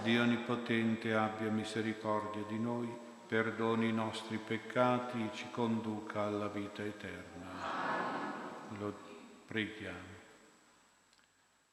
Dio 0.04 0.22
Onnipotente 0.22 1.14
abbia 1.14 1.52
misericordia 1.52 2.44
di 2.48 2.58
noi, 2.58 2.90
perdoni 3.28 3.90
i 3.90 3.92
nostri 3.92 4.38
peccati 4.38 5.22
e 5.22 5.36
ci 5.36 5.48
conduca 5.52 6.22
alla 6.22 6.48
vita 6.48 6.82
eterna. 6.82 7.50
Lo 8.80 8.98
preghiamo. 9.46 10.14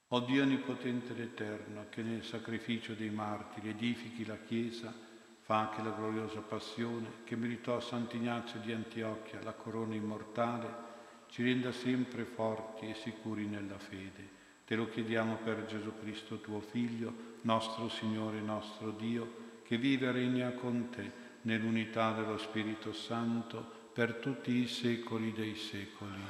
O 0.08 0.18
Dio 0.18 0.42
Onnipotente 0.42 1.12
ed 1.12 1.20
Eterno, 1.20 1.86
che 1.90 2.02
nel 2.02 2.24
sacrificio 2.24 2.94
dei 2.94 3.10
martiri 3.10 3.68
edifichi 3.68 4.26
la 4.26 4.38
Chiesa, 4.38 5.10
fa 5.42 5.70
che 5.74 5.82
la 5.82 5.90
gloriosa 5.90 6.40
passione 6.40 7.20
che 7.24 7.34
meritò 7.34 7.76
a 7.76 7.80
Sant'Ignazio 7.80 8.60
di 8.60 8.72
Antiochia 8.72 9.42
la 9.42 9.52
corona 9.52 9.94
immortale, 9.94 10.90
ci 11.28 11.42
renda 11.42 11.72
sempre 11.72 12.24
forti 12.24 12.88
e 12.88 12.94
sicuri 12.94 13.46
nella 13.46 13.78
fede. 13.78 14.40
Te 14.64 14.76
lo 14.76 14.88
chiediamo 14.88 15.36
per 15.42 15.66
Gesù 15.66 15.92
Cristo, 15.98 16.40
tuo 16.40 16.60
Figlio, 16.60 17.12
nostro 17.42 17.88
Signore 17.88 18.40
nostro 18.40 18.90
Dio, 18.90 19.60
che 19.64 19.76
vive 19.76 20.06
e 20.06 20.12
regna 20.12 20.50
con 20.52 20.88
te 20.90 21.10
nell'unità 21.42 22.12
dello 22.12 22.38
Spirito 22.38 22.92
Santo 22.92 23.80
per 23.92 24.14
tutti 24.14 24.52
i 24.52 24.68
secoli 24.68 25.32
dei 25.32 25.56
secoli. 25.56 26.22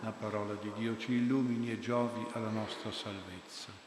La 0.00 0.12
parola 0.12 0.54
di 0.54 0.72
Dio 0.74 0.96
ci 0.96 1.12
illumini 1.12 1.70
e 1.70 1.78
giovi 1.78 2.26
alla 2.32 2.50
nostra 2.50 2.90
salvezza. 2.90 3.83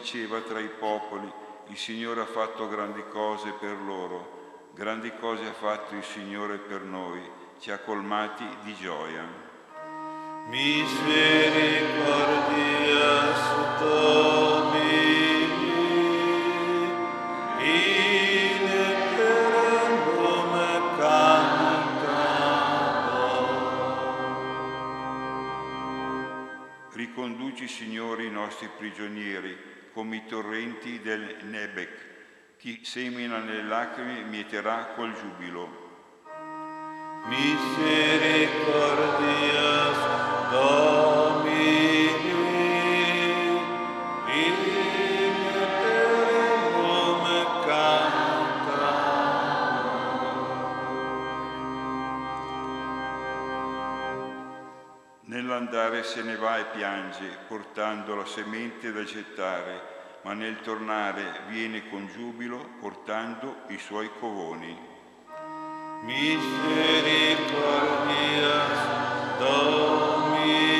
diceva 0.05 0.39
tra 0.41 0.59
i 0.59 0.69
popoli, 0.69 1.27
il 1.69 1.77
Signore 1.77 2.21
ha 2.21 2.27
fatto 2.27 2.67
grandi 2.67 3.03
cose 3.09 3.53
per 3.59 3.75
loro, 3.81 4.69
grandi 4.75 5.11
cose 5.19 5.47
ha 5.47 5.53
fatto 5.53 5.95
il 5.95 6.03
Signore 6.03 6.59
per 6.59 6.81
noi, 6.81 7.27
ci 7.59 7.71
ha 7.71 7.79
colmati 7.79 8.45
di 8.61 8.75
gioia. 8.75 9.23
Domini 13.79 14.93
aeternum 18.69 19.71
cantamus. 20.99 21.15
Riconduci, 26.93 27.67
Signore, 27.67 28.25
i 28.25 28.29
nostri 28.29 28.69
prigionieri 28.77 29.74
come 29.95 30.17
i 30.17 30.25
torrenti 30.25 30.99
del 30.99 31.37
Nebec. 31.43 31.89
Chi 32.57 32.81
semina 32.83 33.37
nelle 33.37 33.63
lacrime 33.63 34.23
mieterà 34.23 34.87
col 34.93 35.13
giubilo. 35.13 35.83
Misericordias 37.27 39.97
Domini 40.51 40.94
se 56.05 56.21
ne 56.21 56.35
va 56.35 56.59
e 56.59 56.65
piange, 56.65 57.25
portando 57.47 58.13
la 58.13 58.25
semente 58.25 58.91
da 58.91 59.03
gettare, 59.03 60.19
ma 60.21 60.33
nel 60.33 60.61
tornare 60.61 61.41
viene 61.47 61.89
con 61.89 62.07
giubilo, 62.07 62.75
portando 62.79 63.63
i 63.69 63.79
suoi 63.79 64.11
covoni. 64.19 64.77
Misericordia 66.03 66.53
Domini. 69.39 70.73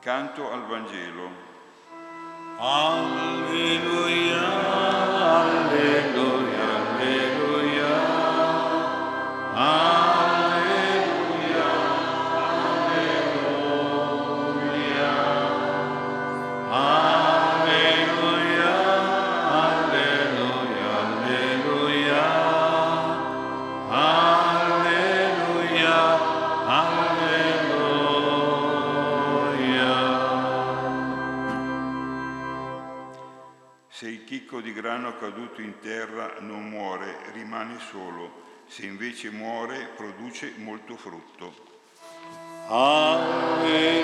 Canto 0.00 0.50
al 0.50 0.66
Vangelo. 0.66 1.49
Alleluia. 2.62 4.50
Grano 35.00 35.16
caduto 35.16 35.62
in 35.62 35.78
terra 35.80 36.34
non 36.40 36.68
muore, 36.68 37.16
rimane 37.32 37.78
solo. 37.90 38.48
Se 38.66 38.84
invece 38.84 39.30
muore, 39.30 39.88
produce 39.96 40.52
molto 40.58 40.94
frutto. 40.94 41.54
Alleluia, 42.68 43.99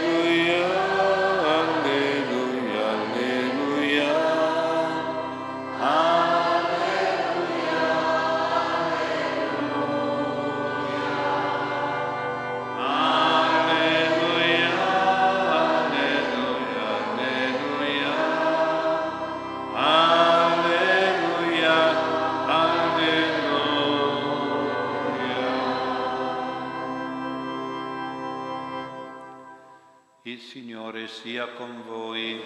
sia 31.27 31.49
con 31.55 31.83
voi. 31.83 32.41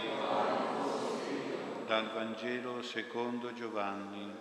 Dal 1.85 2.11
Vangelo 2.15 2.81
secondo 2.81 3.53
Giovanni. 3.53 4.35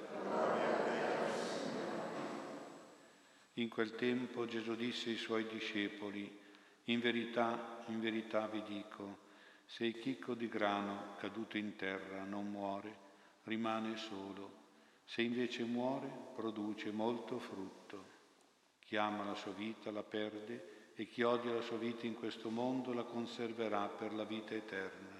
In 3.55 3.67
quel 3.67 3.95
tempo 3.95 4.45
Gesù 4.45 4.75
disse 4.75 5.09
ai 5.09 5.17
suoi 5.17 5.45
discepoli, 5.45 6.39
in 6.85 7.01
verità, 7.01 7.83
in 7.87 7.99
verità 7.99 8.47
vi 8.47 8.63
dico, 8.63 9.17
se 9.65 9.83
il 9.83 9.99
chicco 9.99 10.35
di 10.35 10.47
grano 10.47 11.15
caduto 11.17 11.57
in 11.57 11.75
terra 11.75 12.23
non 12.23 12.49
muore, 12.49 12.95
rimane 13.43 13.97
solo, 13.97 14.51
se 15.03 15.21
invece 15.21 15.63
muore, 15.63 16.07
produce 16.33 16.91
molto 16.91 17.39
frutto. 17.39 18.05
Chi 18.79 18.95
ama 18.95 19.25
la 19.25 19.35
sua 19.35 19.51
vita 19.51 19.91
la 19.91 20.03
perde 20.03 20.78
e 20.99 21.07
chi 21.07 21.23
odia 21.23 21.53
la 21.53 21.61
sua 21.61 21.77
vita 21.77 22.05
in 22.05 22.15
questo 22.15 22.49
mondo 22.49 22.91
la 22.91 23.05
conserverà 23.05 23.87
per 23.87 24.13
la 24.13 24.25
vita 24.25 24.53
eterna. 24.53 25.15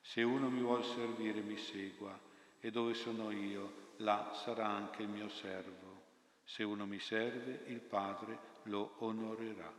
Se 0.00 0.22
uno 0.22 0.48
mi 0.48 0.62
vuol 0.62 0.82
servire 0.86 1.42
mi 1.42 1.58
segua 1.58 2.18
e 2.58 2.70
dove 2.70 2.94
sono 2.94 3.30
io, 3.30 3.92
là 3.96 4.32
sarà 4.42 4.66
anche 4.66 5.02
il 5.02 5.08
mio 5.08 5.28
servo. 5.28 6.04
Se 6.44 6.62
uno 6.62 6.86
mi 6.86 6.98
serve, 6.98 7.64
il 7.66 7.80
Padre 7.80 8.38
lo 8.62 8.94
onorerà. 9.00 9.70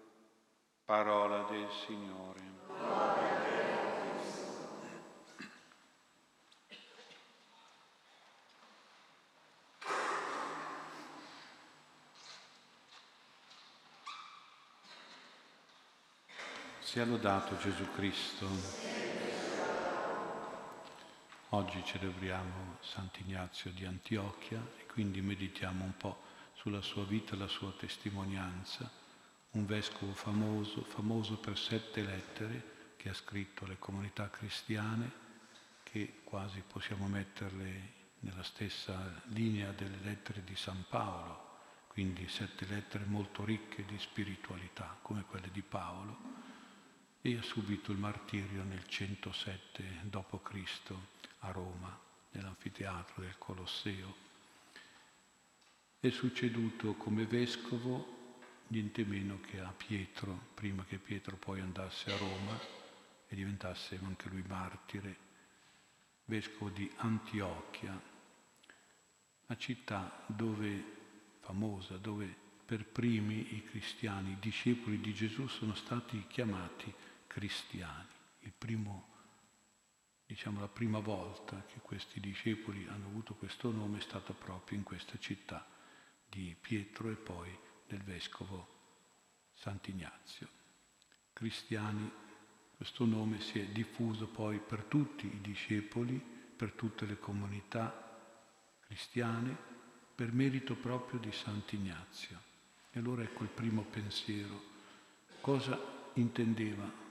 Parola 0.86 1.48
del 1.50 1.68
Signore. 1.72 3.37
Sia 16.98 17.06
lodato 17.06 17.56
Gesù 17.58 17.86
Cristo. 17.94 18.48
Oggi 21.50 21.84
celebriamo 21.86 22.78
Sant'Ignazio 22.80 23.70
di 23.70 23.86
Antiochia 23.86 24.60
e 24.80 24.88
quindi 24.88 25.22
meditiamo 25.22 25.84
un 25.84 25.96
po' 25.96 26.24
sulla 26.56 26.82
sua 26.82 27.04
vita 27.04 27.36
e 27.36 27.38
la 27.38 27.48
sua 27.48 27.72
testimonianza. 27.78 28.90
Un 29.52 29.68
vescovo 29.68 30.12
famoso, 30.14 30.82
famoso 30.86 31.38
per 31.38 31.56
sette 31.56 32.02
lettere 32.02 32.96
che 32.98 33.10
ha 33.10 33.14
scritto 33.14 33.66
alle 33.66 33.78
comunità 33.78 34.32
cristiane, 34.32 35.12
che 35.84 36.22
quasi 36.24 36.64
possiamo 36.66 37.06
metterle 37.06 37.94
nella 38.22 38.42
stessa 38.42 39.22
linea 39.26 39.72
delle 39.72 40.00
lettere 40.02 40.44
di 40.44 40.56
San 40.56 40.84
Paolo, 40.90 41.60
quindi 41.90 42.28
sette 42.28 42.66
lettere 42.66 43.06
molto 43.06 43.46
ricche 43.46 43.86
di 43.86 44.00
spiritualità, 44.00 44.98
come 45.04 45.26
quelle 45.26 45.52
di 45.52 45.62
Paolo, 45.62 46.27
e 47.22 47.38
ha 47.38 47.42
subito 47.42 47.92
il 47.92 47.98
martirio 47.98 48.64
nel 48.64 48.88
107 48.88 49.84
d.C. 50.04 50.94
a 51.40 51.52
Roma, 51.52 52.00
nell'anfiteatro 52.32 53.22
del 53.22 53.38
Colosseo. 53.38 54.16
È 56.00 56.10
succeduto 56.10 56.94
come 56.94 57.26
vescovo 57.26 58.16
niente 58.68 59.04
meno 59.06 59.40
che 59.42 59.60
a 59.60 59.74
Pietro, 59.76 60.50
prima 60.54 60.84
che 60.86 60.98
Pietro 60.98 61.36
poi 61.38 61.60
andasse 61.60 62.12
a 62.12 62.18
Roma 62.18 62.60
e 63.28 63.36
diventasse 63.36 64.00
anche 64.04 64.30
lui 64.30 64.44
martire, 64.48 65.18
vescovo 66.26 66.70
di 66.70 66.90
Antiochia, 66.98 68.00
una 69.48 69.58
città 69.58 70.24
dove, 70.28 70.84
famosa, 71.40 71.98
dove 71.98 72.46
per 72.66 72.86
primi 72.86 73.56
i 73.56 73.64
cristiani, 73.64 74.32
i 74.32 74.40
discepoli 74.40 75.00
di 75.00 75.14
Gesù 75.14 75.48
sono 75.48 75.74
stati 75.74 76.26
chiamati 76.28 76.94
cristiani. 77.38 78.16
Primo, 78.58 79.10
diciamo, 80.26 80.60
la 80.60 80.68
prima 80.68 80.98
volta 80.98 81.64
che 81.68 81.80
questi 81.82 82.20
discepoli 82.20 82.88
hanno 82.88 83.06
avuto 83.06 83.36
questo 83.36 83.70
nome 83.70 84.00
è 84.00 84.02
stata 84.02 84.34
proprio 84.34 84.80
in 84.80 84.84
questa 84.84 85.20
città 85.20 85.64
di 86.28 86.56
Pietro 86.60 87.12
e 87.12 87.16
poi 87.16 87.56
del 87.86 88.02
vescovo 88.02 88.68
Sant'Ignazio. 89.54 90.48
Cristiani, 91.34 92.12
questo 92.76 93.06
nome 93.06 93.40
si 93.40 93.60
è 93.60 93.66
diffuso 93.68 94.26
poi 94.26 94.58
per 94.58 94.86
tutti 94.86 95.28
i 95.28 95.40
discepoli, 95.40 96.20
per 96.20 96.72
tutte 96.72 97.06
le 97.06 97.20
comunità 97.20 98.20
cristiane, 98.80 99.56
per 100.16 100.34
merito 100.34 100.74
proprio 100.74 101.20
di 101.20 101.32
Sant'Ignazio. 101.32 102.42
E 102.90 102.98
allora 102.98 103.22
ecco 103.22 103.44
il 103.44 103.50
primo 103.50 103.84
pensiero. 103.84 104.60
Cosa 105.40 105.80
intendeva 106.14 107.06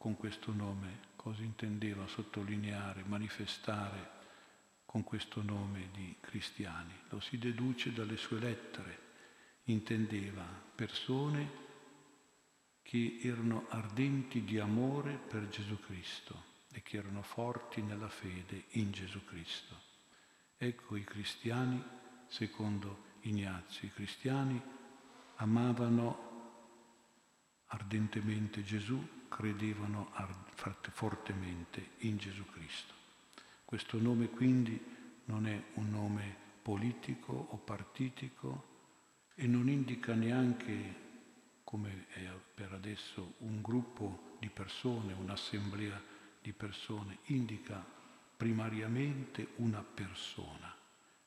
con 0.00 0.16
questo 0.16 0.50
nome? 0.54 1.08
Cosa 1.14 1.42
intendeva 1.42 2.06
sottolineare, 2.06 3.04
manifestare 3.04 4.10
con 4.86 5.04
questo 5.04 5.42
nome 5.42 5.90
di 5.92 6.16
cristiani? 6.20 6.94
Lo 7.10 7.20
si 7.20 7.36
deduce 7.36 7.92
dalle 7.92 8.16
sue 8.16 8.38
lettere. 8.38 9.08
Intendeva 9.64 10.42
persone 10.74 11.50
che 12.80 13.18
erano 13.20 13.66
ardenti 13.68 14.42
di 14.42 14.58
amore 14.58 15.18
per 15.18 15.48
Gesù 15.48 15.78
Cristo 15.80 16.44
e 16.72 16.80
che 16.80 16.96
erano 16.96 17.20
forti 17.20 17.82
nella 17.82 18.08
fede 18.08 18.68
in 18.70 18.92
Gesù 18.92 19.22
Cristo. 19.26 19.78
Ecco 20.56 20.96
i 20.96 21.04
cristiani, 21.04 21.84
secondo 22.26 23.18
Ignazio, 23.24 23.86
i 23.86 23.92
cristiani 23.92 24.58
amavano 25.36 26.28
ardentemente 27.66 28.62
Gesù, 28.62 29.18
credevano 29.30 30.10
fortemente 30.90 31.92
in 31.98 32.18
Gesù 32.18 32.44
Cristo. 32.46 32.92
Questo 33.64 33.98
nome 33.98 34.28
quindi 34.28 34.78
non 35.26 35.46
è 35.46 35.62
un 35.74 35.90
nome 35.90 36.36
politico 36.60 37.32
o 37.32 37.56
partitico 37.56 38.66
e 39.34 39.46
non 39.46 39.68
indica 39.68 40.12
neanche, 40.12 41.08
come 41.64 42.06
è 42.08 42.28
per 42.54 42.72
adesso, 42.72 43.34
un 43.38 43.62
gruppo 43.62 44.36
di 44.40 44.48
persone, 44.48 45.12
un'assemblea 45.12 46.02
di 46.42 46.52
persone, 46.52 47.18
indica 47.26 47.82
primariamente 48.36 49.52
una 49.56 49.82
persona. 49.82 50.74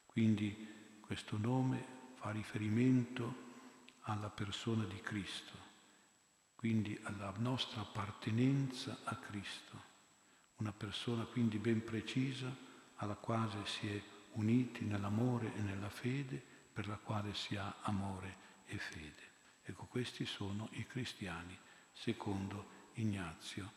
Quindi 0.05 0.97
questo 0.99 1.37
nome 1.37 1.85
fa 2.15 2.31
riferimento 2.31 3.51
alla 4.01 4.29
persona 4.29 4.83
di 4.83 4.99
Cristo, 5.01 5.62
quindi 6.63 6.97
alla 7.03 7.33
nostra 7.39 7.81
appartenenza 7.81 8.99
a 9.03 9.17
Cristo, 9.17 9.83
una 10.59 10.71
persona 10.71 11.25
quindi 11.25 11.57
ben 11.57 11.83
precisa 11.83 12.55
alla 12.95 13.15
quale 13.15 13.65
si 13.65 13.89
è 13.89 14.01
uniti 14.35 14.85
nell'amore 14.85 15.53
e 15.57 15.59
nella 15.59 15.89
fede, 15.89 16.41
per 16.71 16.87
la 16.87 16.95
quale 16.95 17.33
si 17.33 17.57
ha 17.57 17.79
amore 17.81 18.37
e 18.67 18.77
fede. 18.77 19.31
Ecco, 19.61 19.87
questi 19.87 20.25
sono 20.25 20.69
i 20.71 20.87
cristiani, 20.87 21.53
secondo 21.91 22.91
Ignazio, 22.93 23.69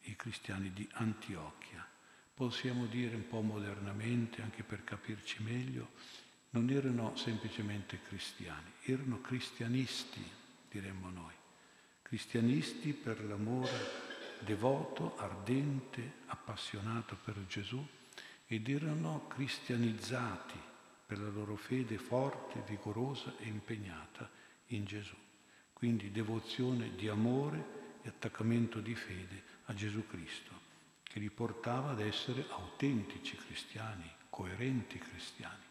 i 0.00 0.16
cristiani 0.16 0.72
di 0.72 0.88
Antiochia. 0.94 1.86
Possiamo 2.34 2.86
dire 2.86 3.14
un 3.14 3.28
po' 3.28 3.42
modernamente, 3.42 4.42
anche 4.42 4.64
per 4.64 4.82
capirci 4.82 5.40
meglio, 5.40 5.92
non 6.50 6.68
erano 6.68 7.14
semplicemente 7.14 8.02
cristiani, 8.02 8.72
erano 8.82 9.20
cristianisti, 9.20 10.28
diremmo 10.68 11.10
noi. 11.10 11.42
Cristianisti 12.06 12.92
per 12.92 13.24
l'amore 13.24 14.12
devoto, 14.40 15.16
ardente, 15.16 16.20
appassionato 16.26 17.16
per 17.24 17.44
Gesù 17.46 17.84
ed 18.46 18.68
erano 18.68 19.26
cristianizzati 19.26 20.60
per 21.06 21.18
la 21.18 21.30
loro 21.30 21.56
fede 21.56 21.98
forte, 21.98 22.62
vigorosa 22.66 23.34
e 23.38 23.46
impegnata 23.46 24.30
in 24.68 24.84
Gesù. 24.84 25.16
Quindi 25.72 26.12
devozione 26.12 26.94
di 26.94 27.08
amore 27.08 27.98
e 28.02 28.08
attaccamento 28.08 28.80
di 28.80 28.94
fede 28.94 29.42
a 29.64 29.74
Gesù 29.74 30.06
Cristo, 30.06 30.52
che 31.02 31.18
li 31.18 31.30
portava 31.30 31.90
ad 31.90 32.00
essere 32.00 32.44
autentici 32.50 33.34
cristiani, 33.36 34.08
coerenti 34.28 34.98
cristiani, 34.98 35.64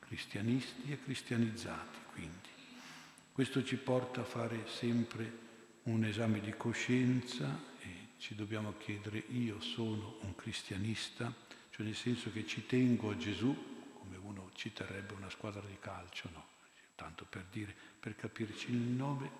cristianisti 0.00 0.92
e 0.92 1.02
cristianizzati 1.02 1.98
quindi. 2.12 2.50
Questo 3.32 3.64
ci 3.64 3.76
porta 3.76 4.20
a 4.20 4.24
fare 4.24 4.66
sempre 4.66 5.50
un 5.84 6.04
esame 6.04 6.40
di 6.40 6.52
coscienza 6.56 7.58
e 7.80 8.08
ci 8.18 8.34
dobbiamo 8.34 8.74
chiedere 8.78 9.24
io 9.30 9.60
sono 9.60 10.18
un 10.20 10.34
cristianista, 10.36 11.32
cioè 11.70 11.84
nel 11.84 11.96
senso 11.96 12.30
che 12.30 12.46
ci 12.46 12.66
tengo 12.66 13.10
a 13.10 13.16
Gesù, 13.16 13.52
come 13.98 14.16
uno 14.16 14.50
ci 14.54 14.72
terrebbe 14.72 15.14
una 15.14 15.30
squadra 15.30 15.62
di 15.62 15.76
calcio, 15.80 16.28
no? 16.32 16.46
Tanto 16.94 17.26
per 17.28 17.46
dire, 17.50 17.74
per 17.98 18.14
capirci 18.14 18.70
il 18.70 18.76
nome, 18.76 19.30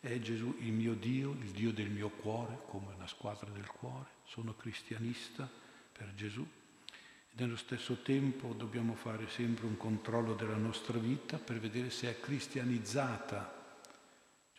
è 0.00 0.18
Gesù 0.18 0.56
il 0.60 0.72
mio 0.72 0.94
Dio, 0.94 1.32
il 1.32 1.50
Dio 1.50 1.72
del 1.72 1.90
mio 1.90 2.08
cuore, 2.08 2.62
come 2.66 2.94
una 2.94 3.06
squadra 3.06 3.50
del 3.50 3.66
cuore? 3.66 4.08
Sono 4.24 4.54
cristianista 4.54 5.48
per 5.92 6.12
Gesù. 6.14 6.40
E 6.42 7.32
nello 7.34 7.56
stesso 7.56 7.98
tempo 8.02 8.54
dobbiamo 8.54 8.94
fare 8.94 9.28
sempre 9.28 9.66
un 9.66 9.76
controllo 9.76 10.34
della 10.34 10.56
nostra 10.56 10.98
vita 10.98 11.36
per 11.36 11.60
vedere 11.60 11.90
se 11.90 12.10
è 12.10 12.18
cristianizzata, 12.18 13.59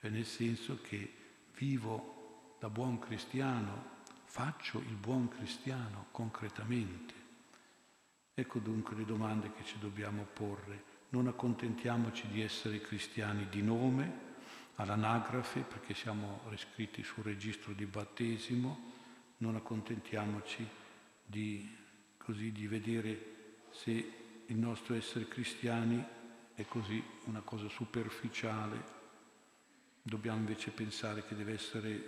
cioè 0.01 0.09
nel 0.09 0.25
senso 0.25 0.79
che 0.81 1.13
vivo 1.55 2.55
da 2.59 2.71
buon 2.71 2.97
cristiano, 2.97 3.99
faccio 4.23 4.79
il 4.79 4.95
buon 4.95 5.29
cristiano 5.29 6.07
concretamente. 6.09 7.13
Ecco 8.33 8.57
dunque 8.57 8.95
le 8.95 9.05
domande 9.05 9.51
che 9.53 9.63
ci 9.63 9.77
dobbiamo 9.77 10.23
porre. 10.23 10.89
Non 11.09 11.27
accontentiamoci 11.27 12.27
di 12.29 12.41
essere 12.41 12.81
cristiani 12.81 13.47
di 13.49 13.61
nome, 13.61 14.29
all'anagrafe 14.77 15.59
perché 15.61 15.93
siamo 15.93 16.41
iscritti 16.51 17.03
sul 17.03 17.23
registro 17.23 17.73
di 17.73 17.85
battesimo, 17.85 18.93
non 19.37 19.55
accontentiamoci 19.55 20.67
di, 21.23 21.77
così, 22.17 22.51
di 22.51 22.65
vedere 22.65 23.65
se 23.69 23.91
il 24.47 24.57
nostro 24.57 24.95
essere 24.95 25.27
cristiani 25.27 26.03
è 26.55 26.65
così 26.65 27.03
una 27.25 27.41
cosa 27.41 27.69
superficiale, 27.69 29.00
dobbiamo 30.01 30.39
invece 30.39 30.71
pensare 30.71 31.25
che 31.25 31.35
deve 31.35 31.53
essere 31.53 32.03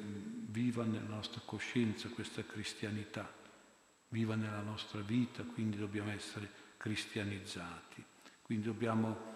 viva 0.48 0.84
nella 0.84 1.08
nostra 1.08 1.42
coscienza 1.46 2.10
questa 2.10 2.44
cristianità, 2.44 3.32
viva 4.10 4.36
nella 4.36 4.62
nostra 4.62 5.02
vita, 5.02 5.44
quindi 5.44 5.78
dobbiamo 5.78 6.12
essere 6.12 6.50
cristianizzati, 6.78 8.04
quindi 8.42 8.66
dobbiamo 8.66 9.32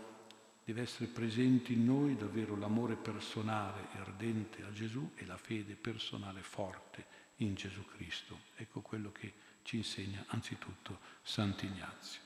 deve 0.67 0.81
essere 0.81 1.05
presente 1.05 1.71
in 1.71 1.85
noi 1.85 2.17
davvero 2.17 2.57
l'amore 2.57 2.97
personale 2.97 3.87
e 3.95 3.99
ardente 3.99 4.63
a 4.63 4.71
Gesù 4.73 5.13
e 5.15 5.25
la 5.25 5.37
fede 5.37 5.75
personale 5.75 6.41
forte 6.41 7.05
in 7.37 7.55
Gesù 7.55 7.85
Cristo. 7.85 8.37
Ecco 8.55 8.81
quello 8.81 9.13
che 9.13 9.33
ci 9.61 9.77
insegna 9.77 10.25
anzitutto 10.27 10.99
Sant'Ignazio 11.21 12.19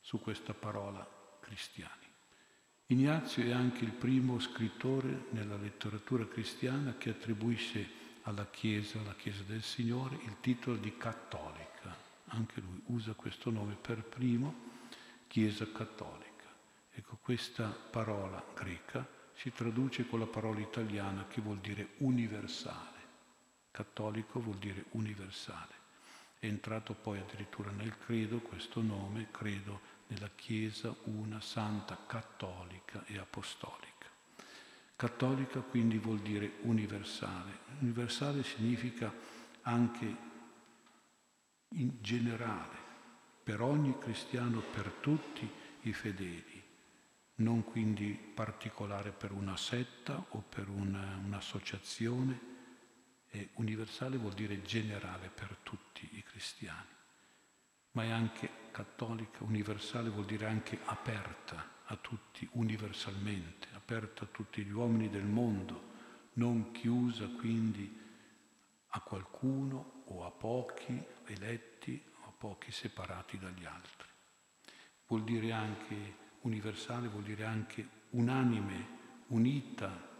su 0.00 0.20
questa 0.20 0.52
parola 0.52 1.08
cristiani. 1.40 2.03
Ignazio 2.88 3.42
è 3.42 3.50
anche 3.50 3.82
il 3.82 3.92
primo 3.92 4.38
scrittore 4.38 5.28
nella 5.30 5.56
letteratura 5.56 6.28
cristiana 6.28 6.96
che 6.98 7.10
attribuisce 7.10 8.02
alla 8.24 8.46
Chiesa, 8.50 9.00
alla 9.00 9.14
Chiesa 9.14 9.42
del 9.42 9.62
Signore, 9.62 10.18
il 10.24 10.36
titolo 10.40 10.76
di 10.76 10.94
cattolica. 10.98 11.96
Anche 12.28 12.60
lui 12.60 12.82
usa 12.86 13.14
questo 13.14 13.50
nome 13.50 13.74
per 13.74 14.02
primo, 14.02 14.72
Chiesa 15.26 15.66
cattolica. 15.72 16.44
Ecco, 16.92 17.16
questa 17.22 17.68
parola 17.68 18.44
greca 18.54 19.06
si 19.32 19.50
traduce 19.50 20.06
con 20.06 20.18
la 20.18 20.26
parola 20.26 20.60
italiana 20.60 21.26
che 21.26 21.40
vuol 21.40 21.60
dire 21.60 21.94
universale. 21.98 23.00
Cattolico 23.70 24.40
vuol 24.40 24.58
dire 24.58 24.84
universale. 24.90 25.72
È 26.38 26.44
entrato 26.44 26.92
poi 26.92 27.18
addirittura 27.18 27.70
nel 27.70 27.96
credo 27.96 28.40
questo 28.40 28.82
nome, 28.82 29.28
credo 29.30 29.92
nella 30.08 30.30
Chiesa 30.34 30.94
una 31.04 31.40
santa 31.40 31.98
cattolica 32.06 33.04
e 33.06 33.18
apostolica. 33.18 34.08
Cattolica 34.96 35.60
quindi 35.60 35.98
vuol 35.98 36.20
dire 36.20 36.58
universale. 36.62 37.58
Universale 37.80 38.42
significa 38.42 39.12
anche 39.62 40.16
in 41.68 41.98
generale, 42.00 42.76
per 43.42 43.60
ogni 43.60 43.98
cristiano, 43.98 44.60
per 44.60 44.90
tutti 45.00 45.50
i 45.82 45.92
fedeli 45.92 46.54
non 47.36 47.64
quindi 47.64 48.12
particolare 48.12 49.10
per 49.10 49.32
una 49.32 49.56
setta 49.56 50.24
o 50.30 50.44
per 50.48 50.68
una, 50.68 51.18
un'associazione, 51.24 52.52
è 53.28 53.48
universale 53.54 54.16
vuol 54.16 54.34
dire 54.34 54.62
generale 54.62 55.28
per 55.28 55.56
tutti 55.62 56.08
i 56.12 56.22
cristiani, 56.22 56.93
ma 57.94 58.04
è 58.04 58.10
anche 58.10 58.50
cattolica, 58.70 59.44
universale 59.44 60.10
vuol 60.10 60.24
dire 60.24 60.46
anche 60.46 60.78
aperta 60.84 61.72
a 61.84 61.96
tutti 61.96 62.48
universalmente, 62.52 63.68
aperta 63.74 64.24
a 64.24 64.28
tutti 64.30 64.64
gli 64.64 64.72
uomini 64.72 65.10
del 65.10 65.24
mondo, 65.24 65.92
non 66.34 66.72
chiusa 66.72 67.28
quindi 67.28 68.02
a 68.88 69.00
qualcuno 69.00 70.02
o 70.06 70.24
a 70.24 70.30
pochi 70.30 71.00
eletti 71.26 72.02
o 72.22 72.28
a 72.28 72.32
pochi 72.36 72.72
separati 72.72 73.38
dagli 73.38 73.64
altri. 73.64 74.08
Vuol 75.06 75.22
dire 75.22 75.52
anche 75.52 76.22
universale 76.40 77.08
vuol 77.08 77.22
dire 77.22 77.44
anche 77.44 77.88
unanime, 78.10 79.02
unita 79.28 80.12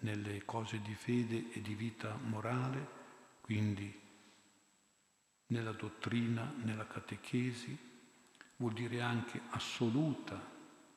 nelle 0.00 0.44
cose 0.44 0.80
di 0.80 0.94
fede 0.94 1.52
e 1.52 1.60
di 1.60 1.74
vita 1.74 2.16
morale, 2.16 3.00
quindi 3.40 4.01
nella 5.52 5.72
dottrina, 5.72 6.50
nella 6.62 6.86
catechesi, 6.86 7.78
vuol 8.56 8.72
dire 8.72 9.02
anche 9.02 9.38
assoluta 9.50 10.40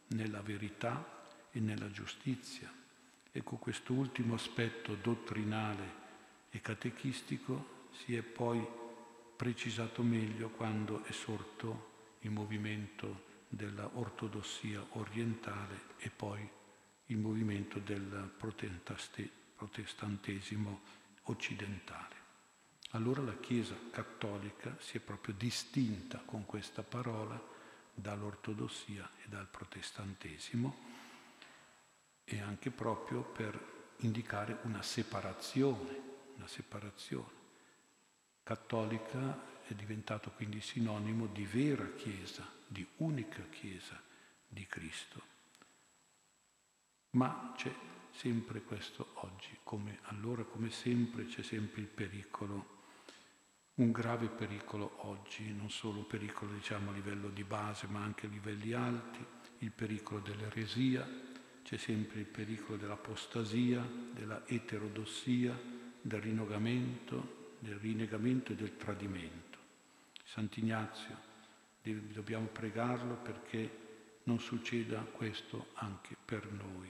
nella 0.07 0.41
verità 0.41 1.23
e 1.52 1.60
nella 1.60 1.91
giustizia. 1.91 2.72
Ecco, 3.32 3.57
questo 3.57 3.91
ultimo 3.94 4.36
aspetto 4.36 4.95
dottrinale 4.95 6.03
e 6.49 6.61
catechistico 6.61 7.90
si 7.91 8.15
è 8.15 8.22
poi 8.22 8.65
precisato 9.36 10.02
meglio 10.02 10.48
quando 10.49 11.03
è 11.03 11.11
sorto 11.11 12.14
il 12.22 12.32
movimento 12.32 13.34
della 13.49 13.90
ortodossia 13.94 14.86
orientale 14.91 15.82
e 15.98 16.10
poi 16.10 16.49
il 17.07 17.18
movimento 17.18 17.80
del 17.80 18.32
protestantesimo 19.57 20.80
occidentale. 21.23 22.14
Allora 22.95 23.22
la 23.22 23.38
Chiesa 23.38 23.76
cattolica 23.91 24.77
si 24.80 24.95
è 24.95 24.99
proprio 25.01 25.35
distinta 25.38 26.22
con 26.23 26.45
questa 26.45 26.81
parola 26.81 27.38
dall'ortodossia 27.93 29.09
e 29.22 29.27
dal 29.27 29.47
protestantesimo 29.47 30.76
e 32.23 32.39
anche 32.39 32.72
proprio 32.72 33.22
per 33.22 33.93
indicare 33.97 34.59
una 34.61 34.81
separazione, 34.81 35.99
una 36.38 36.47
separazione. 36.47 37.34
Cattolica 38.43 39.63
è 39.63 39.73
diventato 39.73 40.31
quindi 40.31 40.61
sinonimo 40.61 41.26
di 41.27 41.43
vera 41.43 41.91
Chiesa, 41.95 42.49
di 42.65 42.88
unica 42.97 43.43
Chiesa 43.49 44.01
di 44.47 44.65
Cristo. 44.67 45.22
Ma 47.09 47.51
c'è 47.57 47.73
sempre 48.11 48.61
questo 48.61 49.09
oggi, 49.15 49.49
come 49.63 49.99
allora 50.03 50.45
come 50.45 50.69
sempre 50.69 51.26
c'è 51.26 51.43
sempre 51.43 51.81
il 51.81 51.88
pericolo, 51.88 52.74
un 53.76 53.91
grave 53.91 54.27
pericolo 54.27 55.06
oggi, 55.07 55.53
non 55.53 55.69
solo 55.69 56.03
pericolo 56.03 56.53
diciamo 56.53 56.91
a 56.91 56.93
livello 56.93 57.30
di 57.30 57.43
base 57.43 57.88
ma 57.88 58.02
anche 58.02 58.26
a 58.26 58.30
livelli 58.30 58.72
alti, 58.73 59.23
il 59.60 59.72
pericolo 59.72 60.22
dell'eresia, 60.22 61.06
c'è 61.64 61.77
sempre 61.77 62.19
il 62.19 62.26
pericolo 62.26 62.77
dell'apostasia, 62.77 63.85
della 64.14 64.45
eterodossia, 64.47 65.60
del 66.02 66.22
rinnegamento, 66.22 67.56
del 67.60 67.77
rinnegamento 67.80 68.52
e 68.52 68.56
del 68.56 68.77
tradimento. 68.77 69.57
Sant'Ignazio, 70.23 71.18
dobbiamo 71.81 72.45
pregarlo 72.47 73.15
perché 73.15 73.84
non 74.23 74.39
succeda 74.39 75.02
questo 75.02 75.68
anche 75.76 76.15
per 76.23 76.52
noi, 76.52 76.89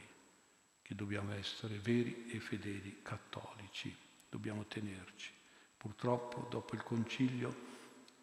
che 0.81 0.93
dobbiamo 0.93 1.33
essere 1.33 1.79
veri 1.79 2.27
e 2.29 2.39
fedeli 2.39 2.99
cattolici, 3.01 3.95
dobbiamo 4.29 4.65
tenerci. 4.65 5.31
Purtroppo 5.77 6.47
dopo 6.49 6.75
il 6.75 6.83
concilio 6.83 7.73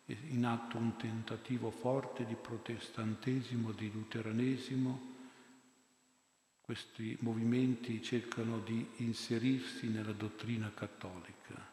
è 0.04 0.16
in 0.28 0.44
atto 0.44 0.76
un 0.76 0.96
tentativo 0.96 1.70
forte 1.70 2.24
di 2.24 2.34
protestantesimo, 2.34 3.72
di 3.72 3.90
luteranesimo. 3.90 5.10
Questi 6.60 7.16
movimenti 7.20 8.02
cercano 8.02 8.58
di 8.58 8.86
inserirsi 8.96 9.88
nella 9.88 10.12
dottrina 10.12 10.72
cattolica, 10.72 11.70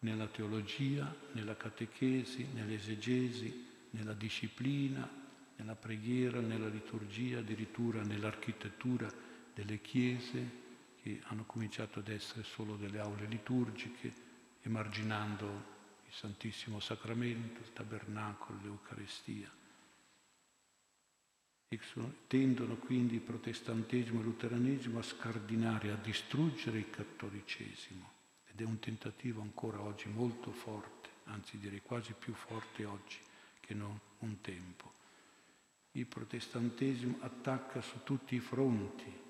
nella 0.00 0.26
teologia, 0.26 1.14
nella 1.32 1.56
catechesi, 1.56 2.48
nell'esegesi, 2.52 3.70
nella 3.90 4.14
disciplina, 4.14 5.08
nella 5.56 5.74
preghiera, 5.74 6.40
nella 6.40 6.68
liturgia, 6.68 7.38
addirittura 7.38 8.02
nell'architettura 8.02 9.12
delle 9.54 9.80
chiese 9.80 10.60
che 11.02 11.20
hanno 11.24 11.44
cominciato 11.44 11.98
ad 11.98 12.08
essere 12.08 12.42
solo 12.44 12.76
delle 12.76 12.98
aule 12.98 13.26
liturgiche, 13.26 14.30
emarginando 14.62 15.70
il 16.06 16.12
Santissimo 16.12 16.80
Sacramento, 16.80 17.60
il 17.60 17.72
Tabernacolo, 17.72 18.58
l'Eucaristia. 18.62 19.50
E 21.68 21.80
tendono 22.26 22.76
quindi 22.76 23.14
il 23.14 23.20
protestantesimo 23.20 24.18
e 24.18 24.20
il 24.20 24.28
luteranesimo 24.28 24.98
a 24.98 25.02
scardinare, 25.02 25.90
a 25.90 25.96
distruggere 25.96 26.78
il 26.78 26.90
cattolicesimo. 26.90 28.10
Ed 28.46 28.60
è 28.60 28.64
un 28.64 28.78
tentativo 28.78 29.40
ancora 29.40 29.80
oggi 29.80 30.08
molto 30.08 30.52
forte, 30.52 31.08
anzi 31.24 31.58
direi 31.58 31.80
quasi 31.80 32.12
più 32.12 32.34
forte 32.34 32.84
oggi 32.84 33.18
che 33.60 33.72
non 33.72 33.98
un 34.18 34.40
tempo. 34.42 34.92
Il 35.92 36.06
protestantesimo 36.06 37.18
attacca 37.20 37.80
su 37.80 38.02
tutti 38.02 38.34
i 38.34 38.40
fronti 38.40 39.20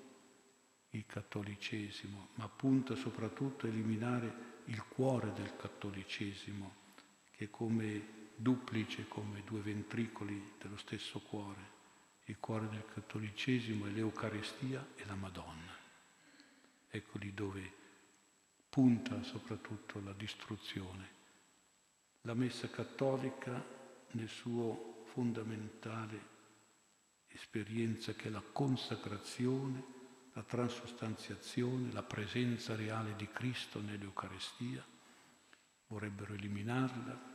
il 0.89 1.05
cattolicesimo, 1.05 2.29
ma 2.35 2.47
punta 2.47 2.95
soprattutto 2.95 3.65
a 3.65 3.69
eliminare 3.69 4.52
il 4.65 4.83
cuore 4.87 5.33
del 5.33 5.55
cattolicesimo, 5.55 6.75
che 7.31 7.45
è 7.45 7.49
come 7.49 8.31
duplice, 8.35 9.07
come 9.07 9.43
due 9.43 9.61
ventricoli 9.61 10.53
dello 10.59 10.77
stesso 10.77 11.19
cuore. 11.19 11.71
Il 12.25 12.39
cuore 12.39 12.69
del 12.69 12.85
cattolicesimo 12.85 13.85
è 13.85 13.89
l'Eucaristia 13.89 14.85
e 14.95 15.05
la 15.05 15.15
Madonna. 15.15 15.75
Ecco 16.89 17.17
lì 17.17 17.33
dove 17.33 17.71
punta 18.69 19.21
soprattutto 19.23 19.99
la 20.01 20.13
distruzione. 20.13 21.21
La 22.21 22.33
Messa 22.33 22.69
cattolica 22.69 23.63
nel 24.11 24.29
suo 24.29 25.03
fondamentale 25.05 26.31
esperienza 27.27 28.13
che 28.13 28.27
è 28.27 28.31
la 28.31 28.41
consacrazione 28.41 30.01
la 30.33 30.43
transustanziazione, 30.43 31.91
la 31.91 32.03
presenza 32.03 32.75
reale 32.75 33.15
di 33.15 33.27
Cristo 33.31 33.79
nell'Eucarestia, 33.81 34.83
vorrebbero 35.87 36.33
eliminarla. 36.33 37.31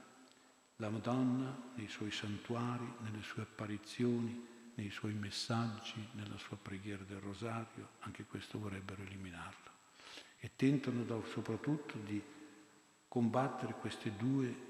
La 0.77 0.91
Madonna 0.91 1.73
nei 1.75 1.89
suoi 1.89 2.11
santuari, 2.11 2.89
nelle 3.01 3.23
sue 3.23 3.43
apparizioni, 3.43 4.47
nei 4.75 4.91
suoi 4.91 5.13
messaggi, 5.13 6.09
nella 6.13 6.39
sua 6.39 6.57
preghiera 6.57 7.03
del 7.03 7.19
rosario, 7.19 7.91
anche 8.01 8.25
questo 8.25 8.59
vorrebbero 8.59 9.03
eliminarlo. 9.03 9.71
E 10.39 10.53
tentano 10.55 11.05
soprattutto 11.25 11.99
di 11.99 12.23
combattere 13.09 13.75
queste 13.75 14.15
due 14.15 14.67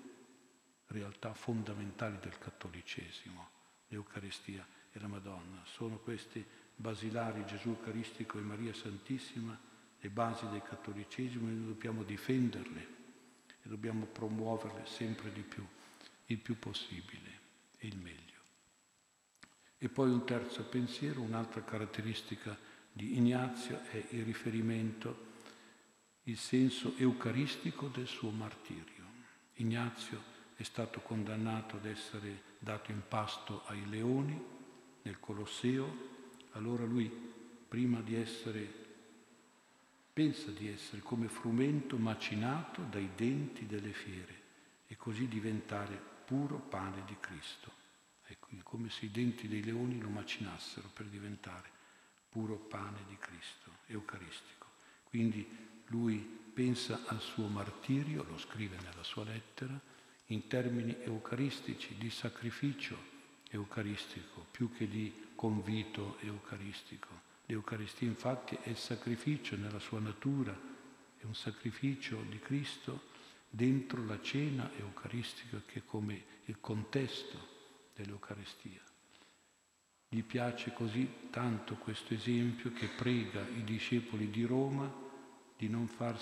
realtà 0.87 1.35
fondamentali 1.35 2.19
del 2.21 2.39
cattolicesimo, 2.39 3.51
l'Eucaristia 3.89 4.67
e 4.91 4.99
la 4.99 5.09
Madonna. 5.09 5.63
Sono 5.65 5.99
questi 5.99 6.45
basilari 6.81 7.45
Gesù 7.45 7.71
Eucaristico 7.71 8.39
e 8.39 8.43
Maria 8.43 8.73
Santissima, 8.73 9.59
le 10.01 10.11
basi 10.11 10.47
del 10.49 10.63
cattolicesimo, 10.63 11.49
e 11.49 11.53
noi 11.53 11.67
dobbiamo 11.67 12.05
difenderle 12.05 12.97
e 13.63 13.69
dobbiamo 13.69 14.07
promuoverle 14.07 14.87
sempre 14.87 15.33
di 15.33 15.43
più, 15.43 15.67
il 16.27 16.39
più 16.39 16.57
possibile 16.59 17.41
e 17.79 17.89
il 17.89 17.97
meglio. 17.97 18.27
E 19.77 19.89
poi 19.89 20.11
un 20.11 20.25
terzo 20.25 20.65
pensiero, 20.65 21.21
un'altra 21.21 21.65
caratteristica 21.65 22.57
di 22.93 23.17
Ignazio 23.17 23.81
è 23.91 24.05
il 24.11 24.25
riferimento, 24.25 25.27
il 26.25 26.39
senso 26.39 26.95
eucaristico 26.97 27.89
del 27.89 28.07
suo 28.07 28.31
martirio. 28.31 29.05
Ignazio 29.55 30.23
è 30.55 30.63
stato 30.63 31.01
condannato 31.01 31.77
ad 31.77 31.87
essere 31.87 32.43
dato 32.61 32.93
in 32.93 33.03
pasto 33.09 33.65
ai 33.67 33.89
leoni 33.89 34.41
nel 35.03 35.19
Colosseo 35.19 36.18
allora 36.59 36.85
lui, 36.85 37.09
prima 37.69 38.01
di 38.01 38.17
essere, 38.17 38.87
pensa 40.13 40.51
di 40.51 40.69
essere 40.69 41.01
come 41.01 41.29
frumento 41.29 41.97
macinato 41.97 42.83
dai 42.83 43.11
denti 43.15 43.67
delle 43.67 43.93
fiere 43.93 44.43
e 44.89 44.97
così 44.97 45.29
diventare 45.29 46.01
puro 46.25 46.59
pane 46.59 47.05
di 47.07 47.17
Cristo. 47.21 47.73
Ecco, 48.27 48.49
come 48.65 48.91
se 48.91 49.07
i 49.07 49.11
denti 49.11 49.47
dei 49.49 49.63
leoni 49.63 50.01
lo 50.01 50.09
macinassero 50.09 50.91
per 50.93 51.07
diventare 51.07 51.71
puro 52.29 52.57
pane 52.57 52.99
di 53.07 53.17
Cristo, 53.17 53.71
eucaristico. 53.87 54.67
Quindi 55.05 55.47
lui 55.87 56.19
pensa 56.53 57.03
al 57.07 57.21
suo 57.21 57.47
martirio, 57.47 58.25
lo 58.25 58.37
scrive 58.37 58.77
nella 58.83 59.05
sua 59.05 59.25
lettera, 59.25 59.81
in 60.27 60.47
termini 60.49 60.95
eucaristici, 61.05 61.97
di 61.97 62.11
sacrificio 62.11 63.17
eucaristico, 63.49 64.45
più 64.51 64.71
che 64.73 64.89
di 64.89 65.27
convito 65.39 66.17
eucaristico. 66.19 67.07
L'Eucaristia 67.47 68.09
infatti 68.09 68.59
è 68.61 68.71
il 68.71 68.77
sacrificio 68.77 69.55
nella 69.55 69.79
sua 69.79 70.01
natura, 70.01 70.53
è 71.17 71.25
un 71.25 71.35
sacrificio 71.37 72.21
di 72.29 72.41
Cristo 72.41 73.03
dentro 73.49 74.05
la 74.05 74.21
cena 74.21 74.69
eucaristica 74.77 75.63
che 75.65 75.79
è 75.79 75.83
come 75.87 76.25
il 76.47 76.59
contesto 76.59 77.39
dell'Eucaristia. 77.95 78.83
Gli 80.09 80.25
piace 80.25 80.73
così 80.73 81.29
tanto 81.31 81.77
questo 81.77 82.15
esempio 82.15 82.73
che 82.73 82.89
prega 82.89 83.47
i 83.47 83.63
discepoli 83.63 84.31
di 84.31 84.43
Roma 84.43 84.93
di 85.57 85.69
non, 85.69 85.87
fare, 85.87 86.19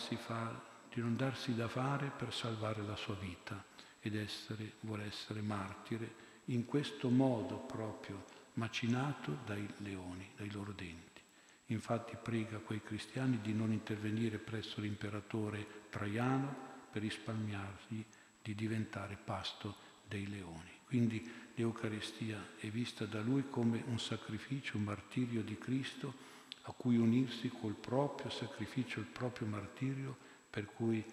di 0.93 1.01
non 1.01 1.17
darsi 1.17 1.55
da 1.55 1.69
fare 1.69 2.13
per 2.15 2.35
salvare 2.35 2.83
la 2.83 2.97
sua 2.97 3.15
vita 3.15 3.65
ed 3.99 4.15
essere, 4.15 4.75
vuole 4.81 5.05
essere 5.05 5.41
martire 5.41 6.25
in 6.47 6.67
questo 6.67 7.09
modo 7.09 7.57
proprio 7.57 8.45
macinato 8.57 9.39
dai 9.45 9.67
leoni, 9.79 10.31
dai 10.37 10.51
loro 10.51 10.73
denti. 10.73 11.23
Infatti 11.67 12.17
prega 12.23 12.59
quei 12.59 12.83
cristiani 12.83 13.41
di 13.41 13.53
non 13.53 13.73
intervenire 13.73 14.39
presso 14.39 14.81
l'imperatore 14.81 15.85
Traiano 15.91 16.55
per 16.91 17.03
risparmiargli 17.03 18.05
di 18.43 18.55
diventare 18.55 19.17
pasto 19.23 19.77
dei 20.07 20.29
leoni. 20.29 20.71
Quindi 20.85 21.29
l'Eucaristia 21.55 22.53
è 22.59 22.69
vista 22.69 23.07
da 23.07 23.21
lui 23.21 23.49
come 23.51 23.83
un 23.87 23.99
sacrificio, 23.99 24.77
un 24.77 24.85
martirio 24.85 25.43
di 25.43 25.59
Cristo 25.59 26.35
a 26.63 26.73
cui 26.73 26.97
unirsi 26.97 27.49
col 27.49 27.75
proprio 27.75 28.31
sacrificio, 28.31 29.01
il 29.01 29.07
proprio 29.07 29.49
martirio, 29.49 30.17
per 30.49 30.67
cui 30.67 31.05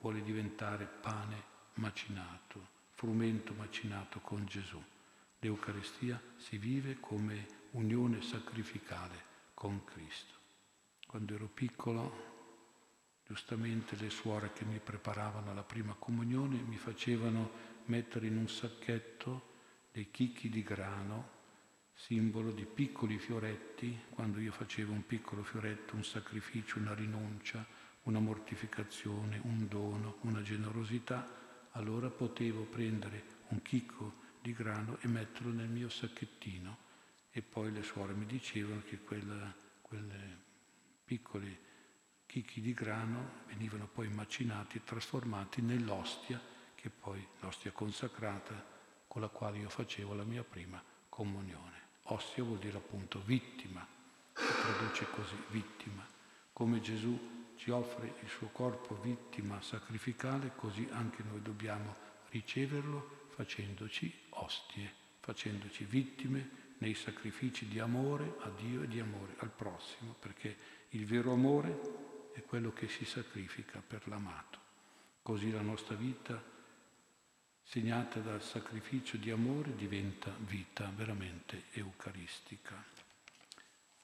vuole 0.00 0.22
diventare 0.22 0.86
pane 0.86 1.42
macinato, 1.74 2.68
frumento 2.94 3.52
macinato 3.54 4.20
con 4.20 4.46
Gesù. 4.46 4.82
L'Eucaristia 5.40 6.20
si 6.36 6.56
vive 6.56 6.98
come 6.98 7.46
unione 7.72 8.22
sacrificale 8.22 9.24
con 9.54 9.84
Cristo. 9.84 10.34
Quando 11.06 11.34
ero 11.34 11.48
piccolo, 11.52 13.22
giustamente 13.26 13.96
le 13.96 14.10
suore 14.10 14.52
che 14.52 14.64
mi 14.64 14.78
preparavano 14.78 15.50
alla 15.50 15.62
prima 15.62 15.94
comunione 15.98 16.56
mi 16.56 16.76
facevano 16.76 17.74
mettere 17.86 18.26
in 18.26 18.36
un 18.36 18.48
sacchetto 18.48 19.54
dei 19.92 20.10
chicchi 20.10 20.48
di 20.48 20.62
grano, 20.62 21.34
simbolo 21.94 22.50
di 22.50 22.64
piccoli 22.64 23.18
fioretti, 23.18 23.98
quando 24.10 24.40
io 24.40 24.52
facevo 24.52 24.92
un 24.92 25.06
piccolo 25.06 25.42
fioretto, 25.42 25.96
un 25.96 26.04
sacrificio, 26.04 26.78
una 26.78 26.94
rinuncia, 26.94 27.64
una 28.02 28.20
mortificazione, 28.20 29.40
un 29.44 29.66
dono, 29.68 30.18
una 30.22 30.42
generosità, 30.42 31.68
allora 31.72 32.08
potevo 32.08 32.62
prendere 32.62 33.24
un 33.48 33.62
chicco 33.62 34.24
di 34.46 34.52
grano 34.52 34.96
e 35.00 35.08
metterlo 35.08 35.50
nel 35.50 35.66
mio 35.66 35.88
sacchettino. 35.88 36.84
E 37.32 37.42
poi 37.42 37.72
le 37.72 37.82
suore 37.82 38.12
mi 38.12 38.26
dicevano 38.26 38.80
che 38.82 39.00
quelle 39.00 40.44
piccoli 41.04 41.64
chicchi 42.24 42.60
di 42.60 42.72
grano 42.72 43.42
venivano 43.48 43.88
poi 43.88 44.08
macinati 44.08 44.76
e 44.76 44.84
trasformati 44.84 45.62
nell'ostia, 45.62 46.40
che 46.76 46.90
poi 46.90 47.26
l'ostia 47.40 47.72
consacrata 47.72 48.74
con 49.08 49.20
la 49.20 49.28
quale 49.28 49.58
io 49.58 49.68
facevo 49.68 50.14
la 50.14 50.22
mia 50.22 50.44
prima 50.44 50.80
comunione. 51.08 51.74
Ostia 52.04 52.44
vuol 52.44 52.58
dire 52.58 52.76
appunto 52.76 53.20
vittima, 53.24 53.84
si 54.32 54.52
traduce 54.62 55.10
così, 55.10 55.36
vittima. 55.50 56.06
Come 56.52 56.80
Gesù 56.80 57.52
ci 57.56 57.70
offre 57.70 58.14
il 58.22 58.28
suo 58.28 58.46
corpo 58.48 58.94
vittima 59.00 59.60
sacrificale, 59.60 60.52
così 60.54 60.88
anche 60.92 61.24
noi 61.24 61.42
dobbiamo 61.42 61.94
riceverlo 62.28 63.24
facendoci 63.36 64.10
ostie, 64.30 64.90
facendoci 65.20 65.84
vittime 65.84 66.64
nei 66.78 66.94
sacrifici 66.94 67.68
di 67.68 67.78
amore 67.78 68.36
a 68.40 68.48
Dio 68.48 68.82
e 68.82 68.88
di 68.88 68.98
amore 68.98 69.34
al 69.38 69.50
prossimo, 69.50 70.14
perché 70.18 70.56
il 70.90 71.04
vero 71.04 71.32
amore 71.32 72.30
è 72.32 72.40
quello 72.40 72.72
che 72.72 72.88
si 72.88 73.04
sacrifica 73.04 73.82
per 73.86 74.08
l'amato. 74.08 74.58
Così 75.20 75.50
la 75.50 75.60
nostra 75.60 75.96
vita, 75.96 76.42
segnata 77.62 78.20
dal 78.20 78.42
sacrificio 78.42 79.18
di 79.18 79.30
amore, 79.30 79.76
diventa 79.76 80.34
vita 80.38 80.90
veramente 80.96 81.64
eucaristica. 81.72 82.82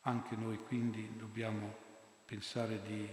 Anche 0.02 0.36
noi 0.36 0.59
quindi 0.59 1.16
dobbiamo 1.16 1.74
pensare 2.26 2.82
di 2.82 3.09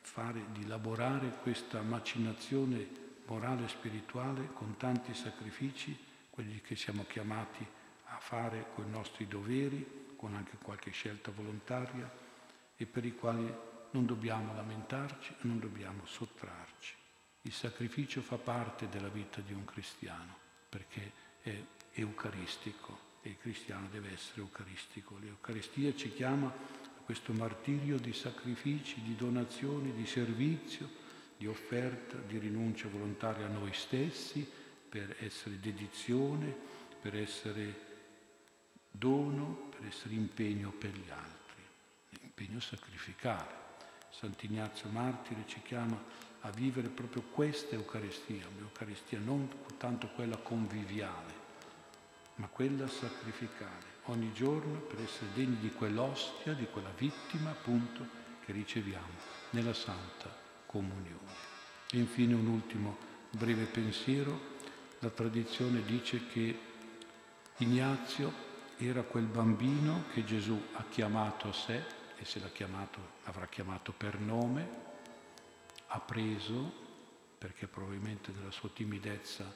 fare, 0.00 0.46
di 0.52 0.62
elaborare 0.62 1.28
questa 1.42 1.82
macinazione 1.82 3.07
morale 3.28 3.64
e 3.64 3.68
spirituale 3.68 4.48
con 4.54 4.76
tanti 4.76 5.14
sacrifici, 5.14 5.96
quelli 6.30 6.60
che 6.60 6.76
siamo 6.76 7.04
chiamati 7.04 7.66
a 8.06 8.18
fare 8.18 8.66
con 8.74 8.86
i 8.86 8.90
nostri 8.90 9.28
doveri, 9.28 10.14
con 10.16 10.34
anche 10.34 10.56
qualche 10.56 10.90
scelta 10.90 11.30
volontaria 11.30 12.10
e 12.76 12.86
per 12.86 13.04
i 13.04 13.14
quali 13.14 13.52
non 13.90 14.06
dobbiamo 14.06 14.54
lamentarci, 14.54 15.34
non 15.42 15.58
dobbiamo 15.58 16.04
sottrarci. 16.06 16.94
Il 17.42 17.52
sacrificio 17.52 18.20
fa 18.22 18.36
parte 18.36 18.88
della 18.88 19.08
vita 19.08 19.40
di 19.40 19.52
un 19.52 19.64
cristiano 19.64 20.36
perché 20.68 21.12
è 21.42 21.56
eucaristico 21.92 23.06
e 23.22 23.30
il 23.30 23.38
cristiano 23.38 23.88
deve 23.90 24.12
essere 24.12 24.40
eucaristico. 24.40 25.18
L'Eucaristia 25.18 25.94
ci 25.94 26.12
chiama 26.12 26.48
a 26.48 27.00
questo 27.04 27.32
martirio 27.32 27.98
di 27.98 28.12
sacrifici, 28.12 29.02
di 29.02 29.16
donazioni, 29.16 29.92
di 29.92 30.06
servizio, 30.06 31.06
di 31.38 31.46
offerta, 31.46 32.16
di 32.16 32.36
rinuncia 32.38 32.88
volontaria 32.88 33.46
a 33.46 33.48
noi 33.48 33.72
stessi 33.72 34.46
per 34.88 35.16
essere 35.20 35.60
dedizione, 35.60 36.54
per 37.00 37.16
essere 37.16 37.86
dono, 38.90 39.70
per 39.70 39.86
essere 39.86 40.14
impegno 40.14 40.72
per 40.72 40.90
gli 40.90 41.10
altri, 41.10 41.62
impegno 42.22 42.58
sacrificale. 42.58 43.66
Sant'Ignazio 44.10 44.88
Martire 44.88 45.44
ci 45.46 45.62
chiama 45.62 46.02
a 46.40 46.50
vivere 46.50 46.88
proprio 46.88 47.22
questa 47.22 47.76
Eucaristia, 47.76 48.48
un'Eucaristia 48.56 49.20
non 49.20 49.48
tanto 49.76 50.08
quella 50.08 50.38
conviviale, 50.38 51.46
ma 52.36 52.48
quella 52.48 52.88
sacrificale, 52.88 53.86
ogni 54.06 54.32
giorno 54.32 54.80
per 54.80 55.00
essere 55.00 55.30
degni 55.34 55.58
di 55.58 55.70
quell'ostia, 55.70 56.52
di 56.54 56.66
quella 56.66 56.92
vittima 56.96 57.50
appunto 57.50 58.04
che 58.44 58.50
riceviamo 58.50 59.36
nella 59.50 59.74
Santa 59.74 60.46
Comunione. 60.68 61.32
E 61.90 61.96
infine 61.96 62.34
un 62.34 62.46
ultimo 62.46 62.98
breve 63.30 63.64
pensiero, 63.64 64.56
la 64.98 65.08
tradizione 65.08 65.82
dice 65.82 66.26
che 66.26 66.58
Ignazio 67.56 68.30
era 68.76 69.02
quel 69.02 69.24
bambino 69.24 70.04
che 70.12 70.24
Gesù 70.24 70.60
ha 70.74 70.84
chiamato 70.90 71.48
a 71.48 71.52
sé 71.54 71.82
e 72.18 72.24
se 72.26 72.38
l'ha 72.38 72.50
chiamato, 72.50 73.00
l'avrà 73.24 73.46
chiamato 73.46 73.92
per 73.92 74.20
nome, 74.20 74.68
ha 75.86 76.00
preso, 76.00 76.70
perché 77.38 77.66
probabilmente 77.66 78.30
nella 78.32 78.50
sua 78.50 78.68
timidezza 78.68 79.50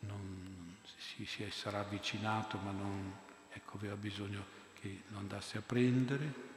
non 0.00 0.76
si, 0.96 1.24
si 1.24 1.48
sarà 1.50 1.80
avvicinato, 1.80 2.58
ma 2.58 2.72
non, 2.72 3.10
ecco, 3.50 3.78
aveva 3.78 3.96
bisogno 3.96 4.44
che 4.74 5.04
lo 5.08 5.18
andasse 5.18 5.56
a 5.56 5.62
prendere, 5.62 6.50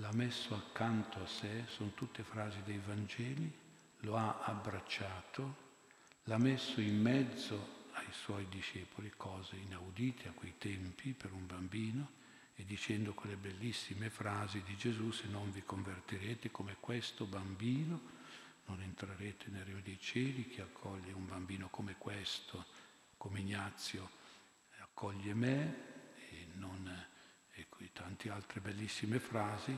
l'ha 0.00 0.12
messo 0.12 0.54
accanto 0.54 1.22
a 1.22 1.26
sé, 1.26 1.64
sono 1.68 1.92
tutte 1.94 2.22
frasi 2.22 2.62
dei 2.64 2.78
Vangeli, 2.78 3.52
lo 4.00 4.16
ha 4.16 4.40
abbracciato, 4.44 5.68
l'ha 6.24 6.38
messo 6.38 6.80
in 6.80 7.00
mezzo 7.00 7.88
ai 7.92 8.10
suoi 8.10 8.48
discepoli, 8.48 9.12
cose 9.16 9.56
inaudite 9.56 10.28
a 10.28 10.32
quei 10.32 10.54
tempi 10.56 11.12
per 11.12 11.32
un 11.32 11.46
bambino, 11.46 12.18
e 12.56 12.64
dicendo 12.64 13.12
quelle 13.12 13.36
bellissime 13.36 14.08
frasi 14.08 14.62
di 14.62 14.74
Gesù, 14.76 15.10
se 15.10 15.28
non 15.28 15.50
vi 15.52 15.62
convertirete 15.62 16.50
come 16.50 16.76
questo 16.80 17.26
bambino, 17.26 18.18
non 18.66 18.80
entrerete 18.80 19.50
nel 19.50 19.64
regno 19.64 19.80
dei 19.82 19.98
cieli, 20.00 20.48
chi 20.48 20.60
accoglie 20.60 21.12
un 21.12 21.26
bambino 21.26 21.68
come 21.68 21.96
questo, 21.98 22.64
come 23.18 23.40
Ignazio, 23.40 24.10
accoglie 24.78 25.34
me, 25.34 25.88
e, 26.30 26.46
non, 26.54 27.08
e 27.54 27.66
tante 27.92 28.30
altre 28.30 28.60
bellissime 28.60 29.18
frasi 29.18 29.76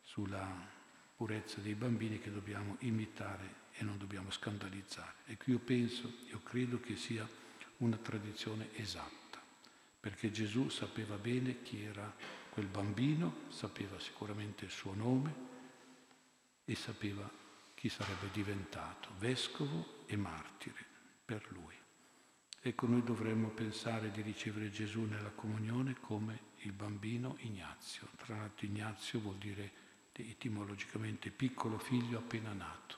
sulla 0.00 0.78
purezza 1.14 1.60
dei 1.60 1.74
bambini 1.74 2.18
che 2.18 2.32
dobbiamo 2.32 2.76
imitare 2.80 3.68
e 3.72 3.84
non 3.84 3.98
dobbiamo 3.98 4.30
scandalizzare. 4.30 5.16
E 5.26 5.36
qui 5.36 5.52
io 5.52 5.58
penso, 5.58 6.12
io 6.28 6.40
credo 6.42 6.80
che 6.80 6.96
sia 6.96 7.28
una 7.78 7.96
tradizione 7.96 8.70
esatta, 8.74 9.40
perché 10.00 10.30
Gesù 10.30 10.68
sapeva 10.68 11.16
bene 11.16 11.62
chi 11.62 11.82
era 11.82 12.14
quel 12.50 12.66
bambino, 12.66 13.44
sapeva 13.48 13.98
sicuramente 13.98 14.64
il 14.64 14.70
suo 14.70 14.94
nome 14.94 15.48
e 16.64 16.74
sapeva 16.74 17.28
chi 17.74 17.88
sarebbe 17.88 18.30
diventato 18.32 19.10
vescovo 19.18 20.04
e 20.06 20.16
martire 20.16 20.84
per 21.24 21.46
lui. 21.52 21.74
Ecco, 22.62 22.86
noi 22.86 23.02
dovremmo 23.02 23.48
pensare 23.48 24.10
di 24.10 24.20
ricevere 24.20 24.70
Gesù 24.70 25.02
nella 25.02 25.30
comunione 25.30 25.96
come 26.00 26.48
il 26.62 26.72
bambino 26.72 27.36
Ignazio. 27.40 28.08
Tra 28.16 28.36
l'altro 28.36 28.66
Ignazio 28.66 29.20
vuol 29.20 29.36
dire 29.36 29.88
etimologicamente 30.12 31.30
piccolo 31.30 31.78
figlio 31.78 32.18
appena 32.18 32.52
nato. 32.52 32.96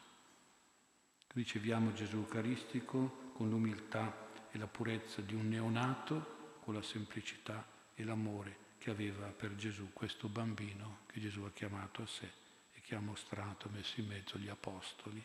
Riceviamo 1.34 1.92
Gesù 1.92 2.16
Eucaristico 2.16 3.30
con 3.32 3.48
l'umiltà 3.48 4.28
e 4.50 4.58
la 4.58 4.66
purezza 4.66 5.20
di 5.20 5.34
un 5.34 5.48
neonato, 5.48 6.58
con 6.64 6.74
la 6.74 6.82
semplicità 6.82 7.64
e 7.94 8.04
l'amore 8.04 8.70
che 8.78 8.90
aveva 8.90 9.28
per 9.28 9.54
Gesù, 9.54 9.92
questo 9.92 10.28
bambino 10.28 11.00
che 11.06 11.20
Gesù 11.20 11.42
ha 11.42 11.52
chiamato 11.52 12.02
a 12.02 12.06
sé 12.06 12.28
e 12.72 12.80
che 12.80 12.96
ha 12.96 13.00
mostrato, 13.00 13.68
messo 13.68 14.00
in 14.00 14.08
mezzo 14.08 14.36
gli 14.38 14.48
apostoli. 14.48 15.24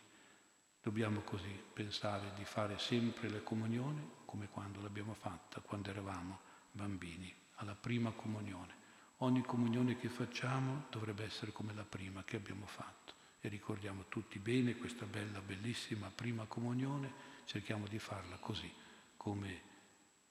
Dobbiamo 0.80 1.20
così 1.22 1.60
pensare 1.72 2.32
di 2.36 2.44
fare 2.44 2.78
sempre 2.78 3.28
le 3.28 3.42
comunioni 3.42 4.08
come 4.24 4.48
quando 4.48 4.80
l'abbiamo 4.80 5.14
fatta, 5.14 5.60
quando 5.60 5.90
eravamo 5.90 6.40
bambini, 6.70 7.34
alla 7.58 7.74
prima 7.74 8.10
comunione. 8.10 8.74
Ogni 9.18 9.42
comunione 9.42 9.96
che 9.96 10.08
facciamo 10.08 10.86
dovrebbe 10.90 11.24
essere 11.24 11.52
come 11.52 11.74
la 11.74 11.84
prima 11.84 12.24
che 12.24 12.36
abbiamo 12.36 12.66
fatto 12.66 13.14
e 13.40 13.48
ricordiamo 13.48 14.06
tutti 14.08 14.38
bene 14.38 14.76
questa 14.76 15.06
bella, 15.06 15.40
bellissima 15.40 16.10
prima 16.10 16.44
comunione, 16.46 17.12
cerchiamo 17.44 17.86
di 17.86 17.98
farla 17.98 18.36
così, 18.36 18.72
come 19.16 19.62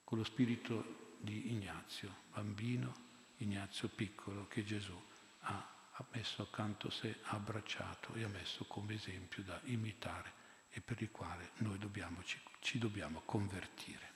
con 0.03 0.17
lo 0.17 0.23
spirito 0.23 1.15
di 1.19 1.51
Ignazio, 1.51 2.15
bambino 2.31 3.05
Ignazio 3.37 3.87
piccolo 3.89 4.47
che 4.47 4.63
Gesù 4.63 4.99
ha, 5.41 5.75
messo 6.11 6.41
accanto 6.41 6.87
a 6.87 6.91
sé, 6.91 7.17
ha 7.23 7.35
abbracciato 7.35 8.13
e 8.13 8.23
ha 8.23 8.27
messo 8.27 8.65
come 8.65 8.93
esempio 8.93 9.43
da 9.43 9.59
imitare 9.65 10.33
e 10.69 10.81
per 10.81 11.01
il 11.01 11.11
quale 11.11 11.51
noi 11.57 11.77
dobbiamo, 11.77 12.23
ci, 12.23 12.39
ci 12.59 12.77
dobbiamo 12.77 13.21
convertire. 13.25 14.15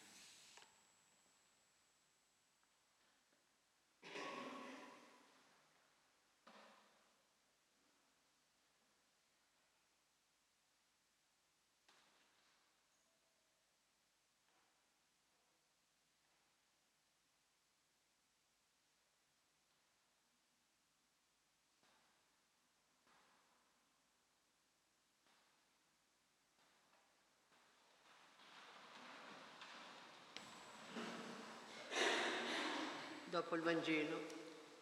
Dopo 33.41 33.55
il 33.55 33.63
Vangelo, 33.63 34.19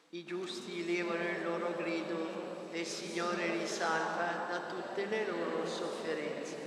i 0.10 0.26
giusti 0.26 0.86
levano 0.86 1.24
il 1.24 1.44
loro 1.46 1.74
grido 1.78 2.68
e 2.72 2.82
il 2.82 2.86
Signore 2.86 3.56
li 3.56 3.66
salva 3.66 4.48
da 4.50 4.60
tutte 4.66 5.06
le 5.06 5.26
loro 5.28 5.66
sofferenze. 5.66 6.58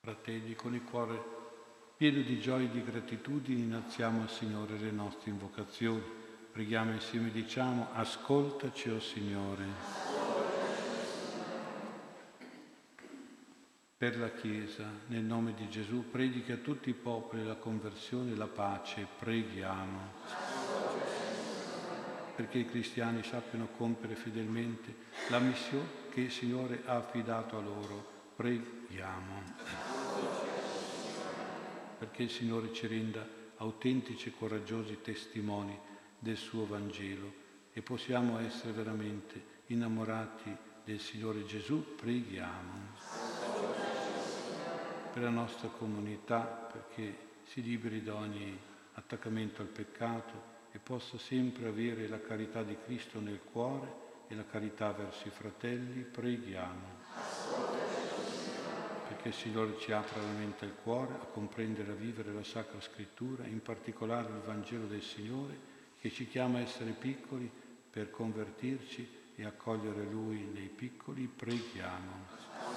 Fratelli, 0.00 0.54
con 0.54 0.74
il 0.74 0.82
cuore 0.82 1.22
pieno 1.98 2.22
di 2.22 2.40
gioia 2.40 2.66
e 2.66 2.70
di 2.70 2.82
gratitudine 2.82 3.60
innalziamo 3.60 4.22
al 4.22 4.30
Signore 4.30 4.78
le 4.78 4.90
nostre 4.90 5.28
invocazioni. 5.28 6.02
Preghiamo 6.50 6.92
insieme, 6.92 7.30
diciamo, 7.30 7.88
ascoltaci, 7.92 8.88
o 8.88 8.94
oh 8.94 9.00
Signore. 9.00 10.09
Per 14.00 14.18
la 14.18 14.30
Chiesa, 14.30 14.90
nel 15.08 15.24
nome 15.24 15.52
di 15.52 15.68
Gesù, 15.68 16.08
predica 16.10 16.54
a 16.54 16.56
tutti 16.56 16.88
i 16.88 16.94
popoli 16.94 17.44
la 17.44 17.56
conversione 17.56 18.32
e 18.32 18.34
la 18.34 18.46
pace. 18.46 19.06
Preghiamo. 19.18 20.12
Perché 22.34 22.60
i 22.60 22.64
cristiani 22.64 23.22
sappiano 23.22 23.68
compiere 23.76 24.14
fedelmente 24.14 24.94
la 25.28 25.38
missione 25.38 26.08
che 26.08 26.22
il 26.22 26.30
Signore 26.30 26.80
ha 26.86 26.96
affidato 26.96 27.58
a 27.58 27.60
loro. 27.60 28.32
Preghiamo. 28.36 29.42
Perché 31.98 32.22
il 32.22 32.30
Signore 32.30 32.72
ci 32.72 32.86
renda 32.86 33.22
autentici 33.58 34.30
e 34.30 34.34
coraggiosi 34.34 35.02
testimoni 35.02 35.78
del 36.18 36.38
suo 36.38 36.64
Vangelo 36.64 37.30
e 37.74 37.82
possiamo 37.82 38.38
essere 38.38 38.72
veramente 38.72 39.58
innamorati 39.66 40.56
del 40.86 41.00
Signore 41.00 41.44
Gesù, 41.44 41.96
preghiamo. 41.96 43.19
Per 45.12 45.22
la 45.22 45.28
nostra 45.28 45.68
comunità, 45.68 46.40
perché 46.40 47.16
si 47.42 47.62
liberi 47.62 48.02
da 48.02 48.14
ogni 48.14 48.56
attaccamento 48.94 49.60
al 49.60 49.66
peccato 49.66 50.58
e 50.70 50.78
possa 50.78 51.18
sempre 51.18 51.66
avere 51.66 52.06
la 52.06 52.20
carità 52.20 52.62
di 52.62 52.76
Cristo 52.84 53.18
nel 53.18 53.40
cuore 53.52 54.08
e 54.28 54.36
la 54.36 54.44
carità 54.44 54.92
verso 54.92 55.26
i 55.26 55.32
fratelli, 55.32 56.02
preghiamo. 56.02 56.98
Perché 59.08 59.28
il 59.28 59.34
Signore 59.34 59.76
ci 59.78 59.90
apra 59.90 60.22
la 60.22 60.30
mente 60.38 60.64
e 60.64 60.68
il 60.68 60.74
cuore 60.80 61.14
a 61.14 61.26
comprendere 61.26 61.88
e 61.88 61.92
a 61.92 61.96
vivere 61.96 62.32
la 62.32 62.44
Sacra 62.44 62.80
Scrittura, 62.80 63.44
in 63.44 63.60
particolare 63.60 64.28
il 64.28 64.42
Vangelo 64.44 64.86
del 64.86 65.02
Signore, 65.02 65.58
che 66.00 66.10
ci 66.10 66.28
chiama 66.28 66.58
a 66.58 66.62
essere 66.62 66.92
piccoli 66.92 67.50
per 67.90 68.10
convertirci 68.10 69.18
e 69.34 69.44
accogliere 69.44 70.04
Lui 70.04 70.48
nei 70.52 70.68
piccoli, 70.68 71.26
preghiamo. 71.26 72.69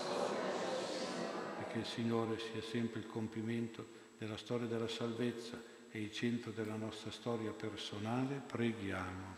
Perché 1.74 1.88
il 1.90 1.94
Signore 1.96 2.38
sia 2.38 2.62
sempre 2.62 3.00
il 3.00 3.08
compimento 3.08 3.88
della 4.20 4.38
storia 4.38 4.68
della 4.68 4.88
salvezza 4.88 5.60
e 5.90 6.02
il 6.02 6.12
centro 6.12 6.52
della 6.52 6.76
nostra 6.76 7.10
storia 7.10 7.50
personale, 7.50 8.44
preghiamo. 8.46 9.36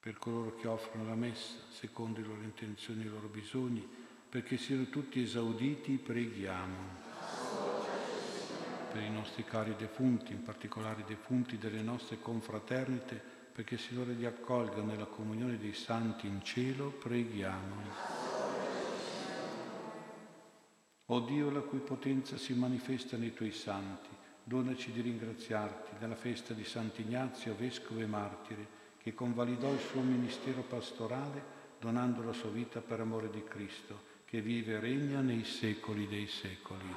Per 0.00 0.18
coloro 0.18 0.56
che 0.56 0.66
offrono 0.66 1.06
la 1.06 1.14
messa, 1.14 1.58
secondo 1.68 2.18
le 2.18 2.26
loro 2.26 2.42
intenzioni 2.42 3.02
e 3.02 3.06
i 3.06 3.08
loro 3.08 3.28
bisogni, 3.28 3.88
perché 4.28 4.56
siano 4.56 4.88
tutti 4.88 5.22
esauditi, 5.22 5.92
preghiamo. 5.92 7.04
Per 8.90 9.00
i 9.00 9.10
nostri 9.12 9.44
cari 9.44 9.76
defunti, 9.76 10.32
in 10.32 10.42
particolare 10.42 11.02
i 11.02 11.06
defunti 11.06 11.56
delle 11.56 11.82
nostre 11.82 12.18
confraternite, 12.20 13.35
perché 13.56 13.76
il 13.76 13.80
Signore 13.80 14.12
li 14.12 14.26
accolga 14.26 14.82
nella 14.82 15.06
comunione 15.06 15.56
dei 15.56 15.72
santi 15.72 16.26
in 16.26 16.44
cielo, 16.44 16.90
preghiamo. 16.90 17.74
O 21.06 21.20
Dio, 21.20 21.50
la 21.50 21.60
cui 21.60 21.78
potenza 21.78 22.36
si 22.36 22.52
manifesta 22.52 23.16
nei 23.16 23.32
tuoi 23.32 23.52
santi, 23.52 24.10
donaci 24.44 24.92
di 24.92 25.00
ringraziarti 25.00 25.92
nella 25.98 26.16
festa 26.16 26.52
di 26.52 26.64
Sant'Ignazio, 26.64 27.56
vescovo 27.56 28.00
e 28.00 28.06
martire, 28.06 28.66
che 28.98 29.14
convalidò 29.14 29.72
il 29.72 29.80
suo 29.80 30.02
ministero 30.02 30.60
pastorale 30.60 31.54
donando 31.80 32.22
la 32.24 32.34
sua 32.34 32.50
vita 32.50 32.82
per 32.82 33.00
amore 33.00 33.30
di 33.30 33.42
Cristo, 33.42 34.02
che 34.26 34.42
vive 34.42 34.74
e 34.74 34.80
regna 34.80 35.20
nei 35.20 35.44
secoli 35.44 36.06
dei 36.06 36.26
secoli. 36.26 36.94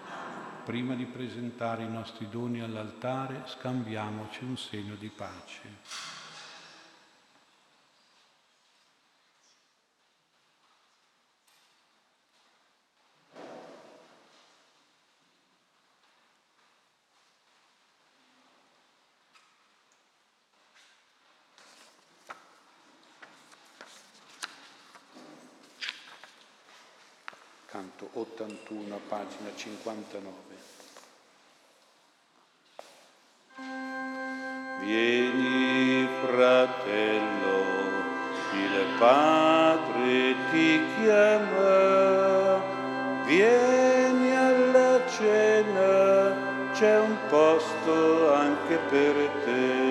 Prima 0.65 0.93
di 0.95 1.05
presentare 1.05 1.83
i 1.83 1.89
nostri 1.89 2.27
doni 2.27 2.59
all'altare, 2.59 3.43
scambiamoci 3.45 4.43
un 4.43 4.57
segno 4.57 4.95
di 4.95 5.07
pace. 5.07 6.17
canto 27.79 28.09
81, 28.13 28.99
pagina 29.07 29.53
59. 29.89 30.33
Vieni 34.81 36.07
fratello, 36.21 37.57
il 38.53 38.85
Padre 38.99 40.35
ti 40.51 40.79
chiama, 40.95 42.61
vieni 43.25 44.35
alla 44.35 45.01
cena, 45.07 46.71
c'è 46.73 46.99
un 46.99 47.17
posto 47.27 48.33
anche 48.33 48.77
per 48.89 49.15
te. 49.43 49.87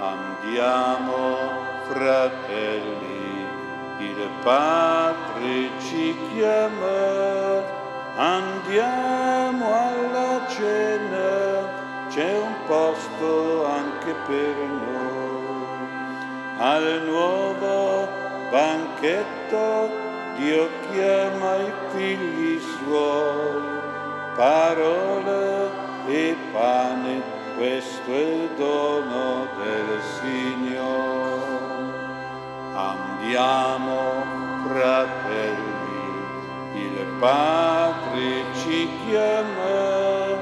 Andiamo 0.00 1.38
fratelli 1.88 3.20
il 4.00 4.28
Padre 4.42 5.70
ci 5.78 6.16
chiama, 6.32 6.99
andiamo 8.20 9.64
alla 9.72 10.46
cena, 10.48 12.06
c'è 12.10 12.36
un 12.36 12.54
posto 12.66 13.64
anche 13.64 14.14
per 14.26 14.56
noi. 14.56 15.88
Al 16.58 17.02
nuovo 17.06 18.08
banchetto 18.50 19.90
Dio 20.36 20.68
chiama 20.90 21.56
i 21.56 21.72
figli 21.94 22.60
suoi, 22.60 23.62
parole 24.34 25.70
e 26.06 26.36
pane, 26.52 27.22
questo 27.56 28.12
è 28.12 28.18
il 28.18 28.50
dono 28.56 29.48
del 29.56 29.98
Signore. 30.20 31.48
Andiamo, 32.74 34.24
fratelli, 34.66 35.78
il 36.74 37.06
Padre 37.18 37.79
chiama, 39.10 40.38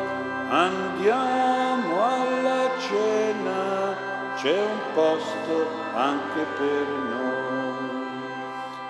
andiamo 0.51 2.05
alla 2.05 2.69
cena, 2.79 3.97
c'è 4.37 4.61
un 4.61 4.81
posto 4.93 5.67
anche 5.95 6.45
per 6.59 6.87
noi. 7.09 8.27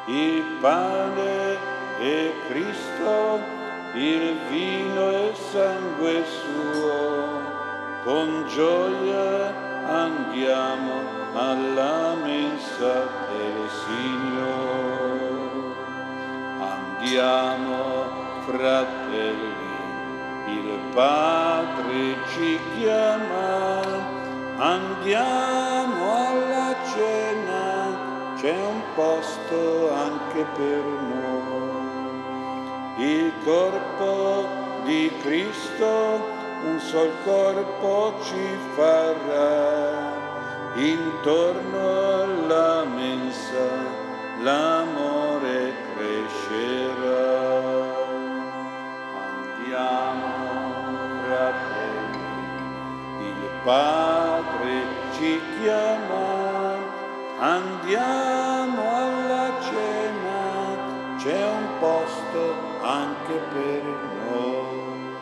Il 0.07 0.43
pane 0.61 1.59
è 2.01 2.33
Cristo, 2.49 3.41
il 3.95 4.37
vino 4.49 5.11
è 5.11 5.33
sangue 5.35 6.25
suo, 6.25 7.41
con 8.03 8.47
gioia 8.49 9.55
andiamo 9.87 10.93
alla 11.35 12.15
mensa 12.15 13.07
del 13.31 13.69
Signore. 13.87 14.97
Andiamo, 16.61 18.27
fratelli, 18.45 19.48
il 20.69 20.81
Padre 20.95 22.17
ci 22.33 22.59
chiama, 22.77 23.81
andiamo 24.59 26.05
alla 26.27 26.75
cena, 26.93 28.35
c'è 28.37 28.55
un 28.55 28.83
posto 28.95 29.93
anche 29.95 30.45
per 30.57 30.83
noi. 31.13 31.37
Il 32.99 33.33
corpo 33.45 34.47
di 34.85 35.11
Cristo, 35.23 36.21
un 36.65 36.79
sol 36.81 37.13
corpo 37.25 38.15
ci 38.23 38.59
farà 38.75 40.17
intorno 40.75 42.23
alla 42.23 42.85
mensa 42.85 43.97
l'amore 44.43 45.18
Padre 53.69 54.83
ci 55.13 55.39
chiama, 55.61 56.79
andiamo 57.39 58.97
alla 58.97 59.61
cena, 59.61 61.17
c'è 61.19 61.47
un 61.47 61.79
posto 61.79 62.55
anche 62.81 63.35
per 63.53 63.83
noi. 64.25 65.13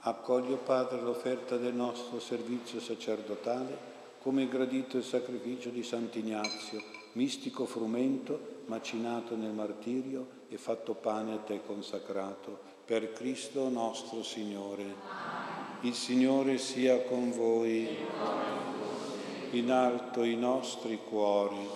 Accoglie, 0.00 0.56
Padre, 0.56 1.00
l'offerta 1.00 1.56
del 1.56 1.72
nostro 1.72 2.20
servizio 2.20 2.80
sacerdotale 2.80 3.92
come 4.20 4.46
gradito 4.46 4.98
il 4.98 5.04
sacrificio 5.04 5.70
di 5.70 5.82
Sant'Ignazio, 5.82 6.82
mistico 7.12 7.64
frumento, 7.64 8.60
macinato 8.66 9.36
nel 9.36 9.52
martirio 9.52 10.42
e 10.50 10.58
fatto 10.58 10.92
pane 10.92 11.32
a 11.32 11.38
te 11.38 11.62
consacrato, 11.64 12.73
per 12.84 13.12
Cristo 13.12 13.68
nostro 13.70 14.22
Signore. 14.22 14.84
Il 15.80 15.94
Signore 15.94 16.58
sia 16.58 17.00
con 17.02 17.32
voi, 17.32 17.88
in 19.52 19.70
alto 19.70 20.22
i 20.22 20.36
nostri 20.36 20.98
cuori. 21.02 21.66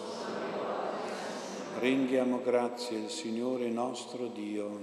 Rendiamo 1.79 2.43
grazie 2.43 3.05
al 3.05 3.11
Signore 3.11 3.69
nostro 3.69 4.27
Dio. 4.27 4.81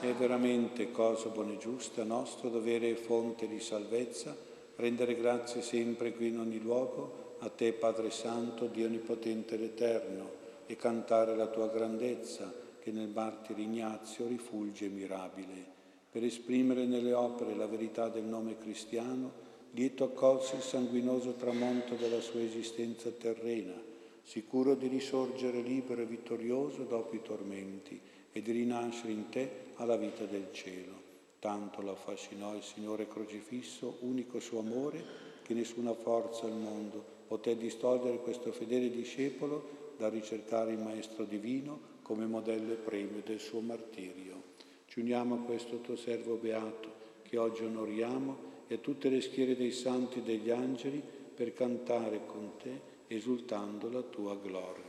È 0.00 0.12
veramente 0.12 0.90
cosa 0.90 1.28
buona 1.30 1.52
e 1.52 1.58
giusta, 1.58 2.04
nostro 2.04 2.50
dovere 2.50 2.90
e 2.90 2.96
fonte 2.96 3.48
di 3.48 3.60
salvezza, 3.60 4.36
rendere 4.76 5.16
grazie 5.16 5.62
sempre 5.62 6.12
qui 6.12 6.28
in 6.28 6.38
ogni 6.38 6.60
luogo 6.60 7.36
a 7.38 7.48
te 7.48 7.72
Padre 7.72 8.10
Santo, 8.10 8.66
Dio 8.66 8.86
Onnipotente 8.86 9.54
ed 9.54 9.62
Eterno, 9.62 10.30
e 10.66 10.76
cantare 10.76 11.34
la 11.34 11.46
tua 11.46 11.68
grandezza, 11.68 12.66
che 12.80 12.90
nel 12.90 13.08
martire 13.08 13.62
Ignazio 13.62 14.26
rifulge 14.26 14.88
mirabile. 14.88 15.76
Per 16.10 16.24
esprimere 16.24 16.86
nelle 16.86 17.12
opere 17.12 17.54
la 17.54 17.66
verità 17.66 18.08
del 18.08 18.24
nome 18.24 18.56
cristiano, 18.58 19.46
lieto 19.72 20.04
accolse 20.04 20.56
il 20.56 20.62
sanguinoso 20.62 21.34
tramonto 21.34 21.94
della 21.94 22.20
sua 22.20 22.40
esistenza 22.40 23.10
terrena, 23.10 23.74
sicuro 24.22 24.74
di 24.74 24.88
risorgere 24.88 25.60
libero 25.60 26.02
e 26.02 26.06
vittorioso 26.06 26.84
dopo 26.84 27.14
i 27.14 27.22
tormenti 27.22 28.00
e 28.32 28.42
di 28.42 28.52
rinascere 28.52 29.12
in 29.12 29.28
te 29.28 29.50
alla 29.74 29.96
vita 29.96 30.24
del 30.24 30.48
cielo. 30.52 31.06
Tanto 31.38 31.82
lo 31.82 31.92
affascinò 31.92 32.54
il 32.54 32.62
Signore 32.62 33.06
crocifisso, 33.06 33.98
unico 34.00 34.40
suo 34.40 34.60
amore, 34.60 35.26
che 35.42 35.54
nessuna 35.54 35.94
forza 35.94 36.46
al 36.46 36.56
mondo 36.56 37.16
poté 37.26 37.56
distogliere 37.56 38.18
questo 38.18 38.52
fedele 38.52 38.90
discepolo 38.90 39.94
da 39.96 40.08
ricercare 40.08 40.72
il 40.72 40.78
Maestro 40.78 41.24
Divino 41.24 41.96
come 42.08 42.24
modello 42.24 42.72
e 42.72 42.76
premio 42.76 43.20
del 43.22 43.38
suo 43.38 43.60
martirio. 43.60 44.42
Ci 44.86 45.00
uniamo 45.00 45.34
a 45.34 45.38
questo 45.40 45.82
tuo 45.82 45.94
servo 45.94 46.36
beato 46.36 46.90
che 47.22 47.36
oggi 47.36 47.64
onoriamo 47.64 48.46
e 48.66 48.76
a 48.76 48.78
tutte 48.78 49.10
le 49.10 49.20
schiere 49.20 49.54
dei 49.54 49.72
santi 49.72 50.20
e 50.20 50.22
degli 50.22 50.48
angeli 50.48 51.02
per 51.34 51.52
cantare 51.52 52.22
con 52.24 52.52
te 52.56 52.80
esultando 53.08 53.90
la 53.90 54.00
tua 54.00 54.34
gloria. 54.36 54.86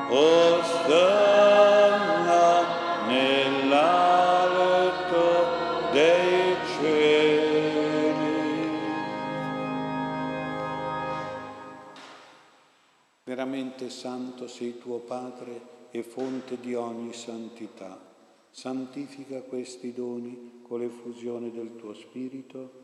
Osanna 0.10 1.08
nell'alto 3.08 3.94
dei 5.94 6.58
cieli. 6.78 8.34
Veramente 13.24 13.90
santo 13.90 14.50
sei 14.50 14.78
tuo 14.78 14.98
Padre 14.98 15.88
e 15.92 16.04
fonte 16.04 16.60
di 16.60 16.76
ogni 16.76 17.14
santità. 17.14 17.98
Santifica 18.52 19.44
questi 19.44 19.94
doni 19.94 20.60
con 20.62 20.82
l'effusione 20.82 21.52
del 21.52 21.78
tuo 21.78 21.94
Spirito 21.94 22.84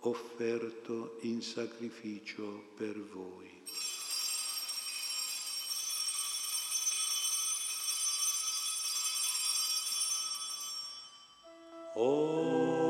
offerto 0.00 1.18
in 1.20 1.42
sacrificio 1.42 2.70
per 2.76 2.98
voi. 3.12 3.48
Oh, 11.94 12.89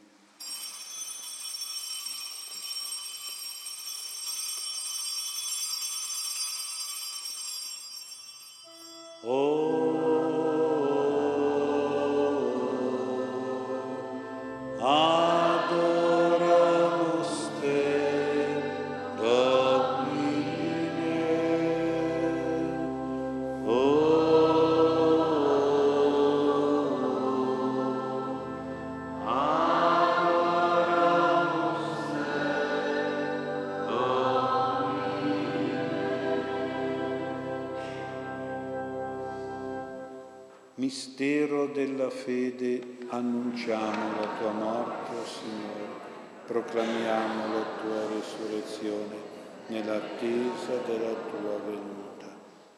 Oh, 9.23 9.80
Mistero 40.91 41.67
della 41.67 42.09
fede, 42.09 42.97
annunciamo 43.07 44.19
la 44.19 44.27
tua 44.37 44.51
morte, 44.51 45.15
o 45.15 45.25
Signore, 45.25 45.87
proclamiamo 46.45 47.53
la 47.53 47.65
tua 47.81 48.07
resurrezione 48.07 49.15
nell'attesa 49.67 50.75
della 50.85 51.13
tua 51.13 51.57
venuta. 51.59 52.27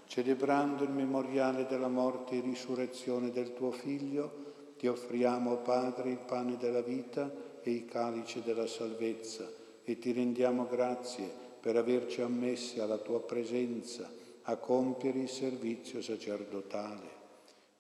Celebrando 0.05 0.83
il 0.83 0.91
memoriale 0.91 1.65
della 1.65 1.87
morte 1.87 2.37
e 2.37 2.41
risurrezione 2.41 3.31
del 3.31 3.55
tuo 3.55 3.71
Figlio, 3.71 4.75
ti 4.77 4.85
offriamo, 4.85 5.55
Padre, 5.55 6.11
il 6.11 6.19
pane 6.19 6.55
della 6.57 6.83
vita 6.83 7.31
e 7.63 7.71
il 7.71 7.85
calice 7.85 8.43
della 8.43 8.67
salvezza 8.67 9.49
e 9.83 9.97
ti 9.97 10.11
rendiamo 10.11 10.67
grazie 10.67 11.27
per 11.59 11.77
averci 11.77 12.21
ammessi 12.21 12.79
alla 12.79 12.99
tua 12.99 13.21
presenza 13.21 14.07
a 14.43 14.55
compiere 14.57 15.17
il 15.17 15.29
servizio 15.29 15.99
sacerdotale. 15.99 17.22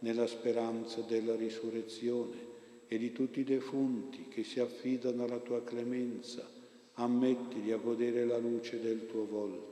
nella 0.00 0.26
speranza 0.26 1.00
della 1.00 1.34
risurrezione 1.34 2.46
e 2.86 2.98
di 2.98 3.12
tutti 3.12 3.40
i 3.40 3.44
defunti 3.44 4.28
che 4.28 4.44
si 4.44 4.60
affidano 4.60 5.24
alla 5.24 5.38
tua 5.38 5.62
clemenza 5.62 6.56
ammettili 6.94 7.72
a 7.72 7.76
godere 7.76 8.24
la 8.24 8.38
luce 8.38 8.80
del 8.80 9.06
tuo 9.06 9.26
volto. 9.26 9.66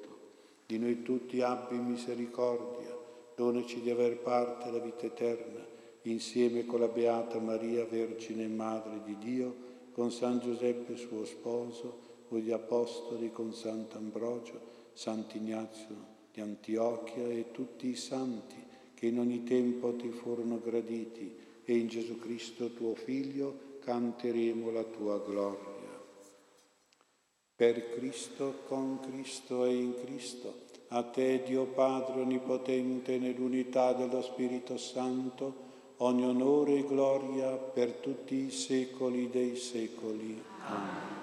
Di 0.66 0.78
noi 0.78 1.02
tutti 1.02 1.40
abbi 1.40 1.76
misericordia, 1.76 2.96
donaci 3.34 3.80
di 3.80 3.90
aver 3.90 4.18
parte 4.18 4.68
alla 4.68 4.78
vita 4.78 5.06
eterna, 5.06 5.64
insieme 6.02 6.66
con 6.66 6.80
la 6.80 6.88
Beata 6.88 7.38
Maria, 7.38 7.84
Vergine 7.84 8.44
e 8.44 8.48
Madre 8.48 9.00
di 9.04 9.16
Dio, 9.18 9.64
con 9.92 10.12
San 10.12 10.40
Giuseppe 10.40 10.96
suo 10.96 11.24
sposo, 11.24 12.04
con 12.28 12.38
gli 12.38 12.50
Apostoli, 12.50 13.32
con 13.32 13.52
Sant'Ambrogio, 13.52 14.74
Sant'Ignazio 14.92 16.14
di 16.32 16.40
Antiochia 16.40 17.26
e 17.28 17.50
tutti 17.50 17.88
i 17.88 17.96
santi 17.96 18.65
che 18.96 19.06
in 19.06 19.18
ogni 19.18 19.44
tempo 19.44 19.94
ti 19.94 20.08
furono 20.08 20.58
graditi 20.58 21.36
e 21.64 21.76
in 21.76 21.86
Gesù 21.86 22.18
Cristo 22.18 22.72
tuo 22.72 22.94
Figlio 22.94 23.78
canteremo 23.84 24.70
la 24.70 24.84
tua 24.84 25.18
gloria. 25.18 25.74
Per 27.54 27.90
Cristo, 27.90 28.62
con 28.66 29.00
Cristo 29.00 29.66
e 29.66 29.74
in 29.74 29.94
Cristo, 30.02 30.64
a 30.88 31.02
te 31.02 31.42
Dio 31.44 31.66
Padre 31.66 32.22
Onnipotente 32.22 33.18
nell'unità 33.18 33.92
dello 33.92 34.22
Spirito 34.22 34.78
Santo, 34.78 35.64
ogni 35.98 36.24
onore 36.24 36.78
e 36.78 36.86
gloria 36.86 37.50
per 37.52 37.92
tutti 37.92 38.46
i 38.46 38.50
secoli 38.50 39.28
dei 39.28 39.56
secoli. 39.56 40.42
Amen. 40.64 41.14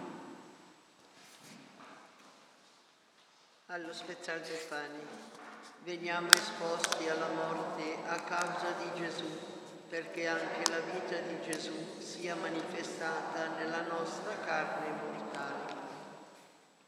Allo 3.68 3.92
spezzar 3.92 4.40
dei 4.42 4.58
pani, 4.70 5.00
veniamo 5.86 6.30
esposti 6.32 7.10
alla 7.10 7.28
morte 7.36 7.98
a 8.08 8.16
causa 8.22 8.74
di 8.80 9.02
Gesù, 9.02 9.26
perché 9.90 10.28
anche 10.28 10.72
la 10.72 10.80
vita 10.80 11.18
di 11.28 11.52
Gesù 11.52 11.74
sia 11.98 12.36
manifestata 12.36 13.50
nella 13.58 13.82
nostra 13.82 14.34
carne 14.46 14.88
mortale. 14.92 15.82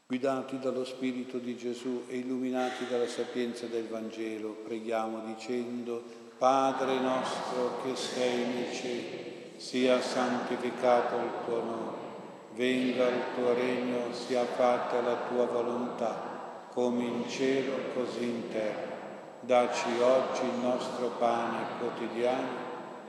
Guidati 0.06 0.58
dallo 0.58 0.84
Spirito 0.84 1.36
di 1.38 1.56
Gesù 1.56 2.04
e 2.08 2.18
illuminati 2.18 2.86
dalla 2.86 3.08
sapienza 3.08 3.66
del 3.66 3.86
Vangelo, 3.86 4.50
preghiamo 4.64 5.24
dicendo, 5.26 6.02
Padre 6.38 6.98
nostro 6.98 7.82
che 7.82 7.96
sei 7.96 8.46
nei 8.46 8.74
cieli, 8.74 9.52
sia 9.56 10.00
santificato 10.00 11.16
il 11.16 11.30
tuo 11.44 11.62
nome, 11.62 11.96
venga 12.54 13.08
il 13.08 13.22
tuo 13.34 13.52
regno, 13.52 14.14
sia 14.14 14.44
fatta 14.44 15.00
la 15.00 15.16
tua 15.28 15.44
volontà, 15.46 16.35
come 16.76 17.04
in 17.04 17.26
cielo 17.26 17.72
così 17.94 18.24
in 18.24 18.50
terra. 18.50 18.94
Daci 19.40 19.98
oggi 19.98 20.42
il 20.42 20.60
nostro 20.60 21.08
pane 21.18 21.78
quotidiano 21.78 22.64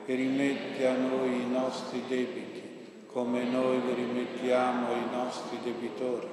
e 0.06 0.16
rimetti 0.16 0.86
a 0.86 0.96
noi 0.96 1.42
i 1.42 1.50
nostri 1.50 2.02
debiti, 2.08 2.62
come 3.08 3.44
noi 3.44 3.82
li 3.82 3.94
rimettiamo 3.94 4.88
ai 4.88 5.10
nostri 5.12 5.60
debitori 5.62 6.28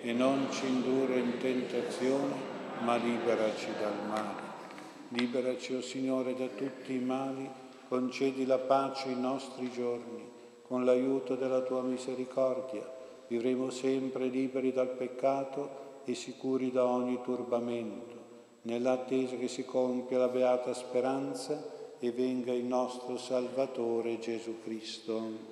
e 0.00 0.12
non 0.12 0.48
ci 0.50 0.66
indurre 0.66 1.20
in 1.20 1.38
tentazione, 1.38 2.34
ma 2.80 2.96
liberaci 2.96 3.68
dal 3.78 4.04
male. 4.08 4.50
Liberaci, 5.10 5.74
o 5.74 5.78
oh 5.78 5.82
Signore, 5.82 6.34
da 6.34 6.48
tutti 6.48 6.94
i 6.94 6.98
mali, 6.98 7.48
concedi 7.86 8.44
la 8.44 8.58
pace 8.58 9.06
ai 9.06 9.20
nostri 9.20 9.70
giorni, 9.70 10.28
con 10.66 10.84
l'aiuto 10.84 11.36
della 11.36 11.60
tua 11.60 11.82
misericordia. 11.82 12.82
Vivremo 13.28 13.70
sempre 13.70 14.26
liberi 14.26 14.72
dal 14.72 14.88
peccato 14.88 15.90
e 16.04 16.14
sicuri 16.14 16.70
da 16.70 16.84
ogni 16.84 17.20
turbamento, 17.22 18.20
nell'attesa 18.62 19.36
che 19.36 19.48
si 19.48 19.64
compia 19.64 20.18
la 20.18 20.28
beata 20.28 20.74
speranza 20.74 21.80
e 21.98 22.10
venga 22.10 22.52
il 22.52 22.64
nostro 22.64 23.16
Salvatore 23.16 24.18
Gesù 24.18 24.60
Cristo. 24.62 25.50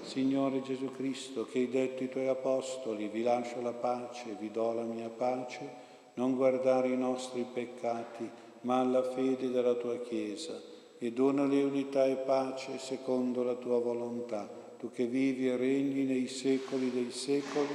Signore 0.00 0.62
Gesù 0.62 0.92
Cristo, 0.92 1.44
che 1.44 1.58
hai 1.58 1.68
detto 1.68 2.02
ai 2.02 2.08
tuoi 2.08 2.28
apostoli, 2.28 3.08
vi 3.08 3.22
lascio 3.22 3.60
la 3.60 3.72
pace, 3.72 4.36
vi 4.38 4.50
do 4.50 4.72
la 4.72 4.84
mia 4.84 5.08
pace, 5.08 5.68
non 6.14 6.36
guardare 6.36 6.88
i 6.88 6.96
nostri 6.96 7.44
peccati, 7.52 8.30
ma 8.60 8.78
alla 8.78 9.02
fede 9.02 9.50
della 9.50 9.74
tua 9.74 9.98
Chiesa, 9.98 10.58
e 10.98 11.12
donale 11.12 11.62
unità 11.62 12.04
e 12.04 12.14
pace 12.14 12.78
secondo 12.78 13.42
la 13.42 13.54
tua 13.54 13.80
volontà, 13.80 14.48
tu 14.84 14.90
che 14.92 15.06
vivi 15.06 15.48
e 15.48 15.56
regni 15.56 16.04
nei 16.04 16.28
secoli 16.28 16.90
dei 16.92 17.10
secoli. 17.10 17.72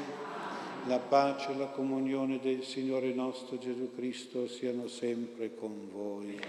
La 0.85 0.99
pace 0.99 1.51
e 1.51 1.57
la 1.57 1.65
comunione 1.65 2.39
del 2.39 2.63
Signore 2.63 3.11
nostro 3.13 3.57
Gesù 3.57 3.89
Cristo 3.95 4.47
siano 4.47 4.87
sempre 4.87 5.55
con 5.55 5.89
voi. 5.91 6.39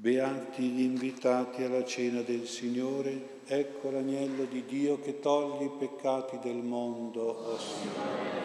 Beati 0.00 0.62
gli 0.62 0.80
invitati 0.80 1.62
alla 1.62 1.84
cena 1.84 2.22
del 2.22 2.46
Signore, 2.46 3.40
ecco 3.44 3.90
l'agnello 3.90 4.44
di 4.44 4.64
Dio 4.64 4.98
che 4.98 5.20
toglie 5.20 5.66
i 5.66 5.72
peccati 5.78 6.38
del 6.38 6.62
mondo, 6.62 7.20
o 7.20 7.52
oh 7.52 7.58
Signore. 7.58 8.38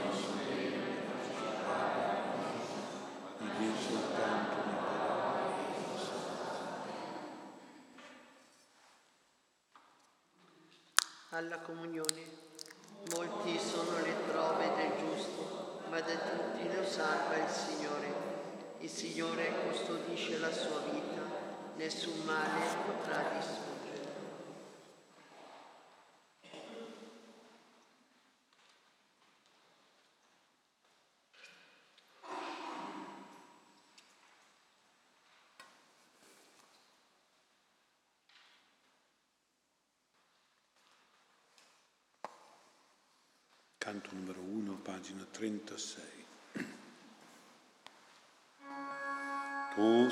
Alla 11.29 11.59
comunione, 11.59 12.21
molti 13.15 13.57
sono 13.57 13.97
le 14.01 14.13
prove 14.29 14.71
del 14.75 14.91
giusto, 14.99 15.79
ma 15.89 16.01
da 16.01 16.17
tutti 16.17 16.75
lo 16.75 16.83
salva 16.83 17.37
il 17.37 17.49
Signore. 17.49 18.23
Il 18.79 18.89
Signore 18.89 19.53
custodisce 19.69 20.37
la 20.37 20.51
sua 20.51 20.79
vita 20.91 21.04
nessun 21.77 22.23
male 22.25 22.65
potrà 22.85 23.37
distruggere. 23.37 23.73
Canto 43.77 44.09
numero 44.13 44.41
1, 44.41 44.73
pagina 44.81 45.23
36. 45.29 46.03
Tu 49.75 50.09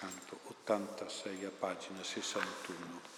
canto 0.00 0.38
86 0.46 1.44
a 1.44 1.50
pagina 1.50 2.02
61. 2.02 3.09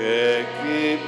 C'è 0.00 0.46
chi 0.62 0.98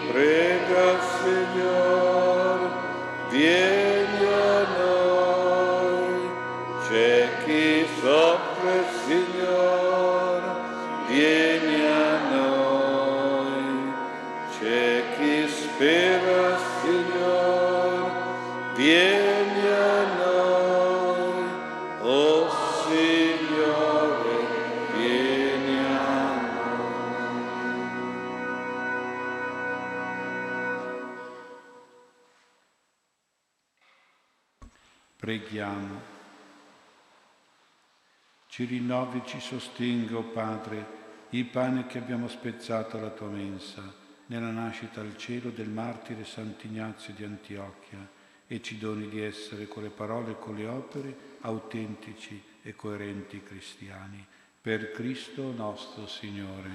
rinnovi, 38.72 39.20
ci 39.26 39.38
sostenga, 39.38 40.16
o 40.16 40.22
Padre, 40.22 41.00
il 41.30 41.44
pane 41.44 41.86
che 41.86 41.98
abbiamo 41.98 42.26
spezzato 42.26 42.96
alla 42.96 43.10
tua 43.10 43.28
mensa, 43.28 43.82
nella 44.26 44.50
nascita 44.50 45.02
al 45.02 45.16
cielo 45.18 45.50
del 45.50 45.68
martire 45.68 46.24
Sant'Ignazio 46.24 47.12
di 47.12 47.22
Antiochia, 47.22 48.08
e 48.46 48.62
ci 48.62 48.78
doni 48.78 49.08
di 49.08 49.20
essere 49.20 49.68
con 49.68 49.82
le 49.82 49.90
parole 49.90 50.32
e 50.32 50.38
con 50.38 50.54
le 50.54 50.66
opere 50.66 51.16
autentici 51.42 52.42
e 52.62 52.74
coerenti 52.74 53.42
cristiani. 53.42 54.24
Per 54.60 54.92
Cristo 54.92 55.52
nostro 55.52 56.06
Signore. 56.06 56.70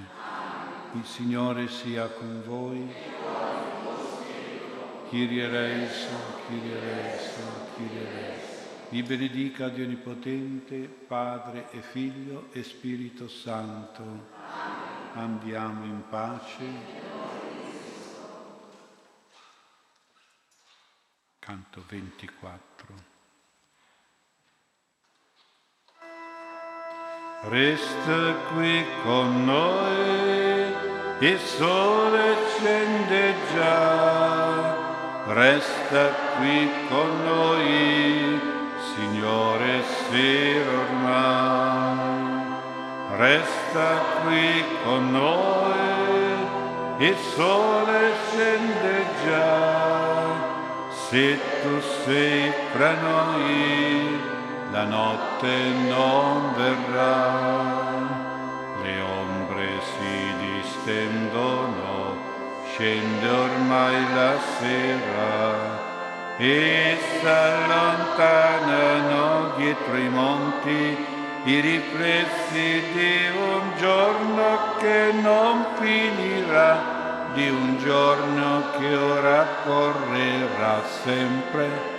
Il 0.94 1.04
Signore 1.04 1.68
sia 1.68 2.06
con 2.08 2.42
voi. 2.44 2.86
Kyrie 5.08 5.44
eleison, 5.44 6.20
Kyrie. 6.46 8.47
Vi 8.90 9.02
benedica 9.02 9.68
Dio 9.68 9.84
Onnipotente, 9.84 10.78
Padre 10.78 11.68
e 11.72 11.82
Figlio 11.82 12.48
e 12.52 12.62
Spirito 12.62 13.28
Santo. 13.28 14.02
Andiamo 15.12 15.84
in 15.84 16.02
pace. 16.08 16.64
Canto 21.38 21.84
24. 21.86 22.94
Resta 27.42 28.34
qui 28.54 28.84
con 29.02 29.44
noi, 29.44 30.72
il 31.18 31.38
sole 31.38 32.36
scende 32.56 33.34
già. 33.54 34.86
Resta 35.26 36.08
qui 36.38 36.70
con 36.88 37.22
noi, 37.22 38.37
Signore, 38.98 39.84
sera 40.10 40.70
ormai. 40.80 42.56
Resta 43.16 43.88
qui 44.24 44.64
con 44.82 45.12
noi, 45.12 47.06
il 47.06 47.16
sole 47.16 48.10
scende 48.26 49.06
già. 49.24 50.26
Se 50.90 51.38
tu 51.62 51.80
sei 52.04 52.52
fra 52.72 52.94
noi, 52.94 54.20
la 54.72 54.82
notte 54.82 55.54
non 55.86 56.54
verrà. 56.56 57.86
Le 58.82 59.00
ombre 59.00 59.80
si 59.92 60.34
distendono, 60.56 62.16
scende 62.72 63.28
ormai 63.28 64.12
la 64.12 64.34
sera 64.58 65.87
e 66.38 66.98
s'allontanano 67.20 69.54
dietro 69.56 69.96
i 69.96 70.08
monti 70.08 71.16
i 71.44 71.60
riflessi 71.60 72.82
di 72.92 73.28
un 73.34 73.76
giorno 73.78 74.74
che 74.78 75.12
non 75.20 75.66
finirà, 75.80 77.28
di 77.32 77.48
un 77.48 77.78
giorno 77.78 78.64
che 78.78 78.94
ora 78.94 79.46
correrà 79.64 80.82
sempre, 81.02 81.96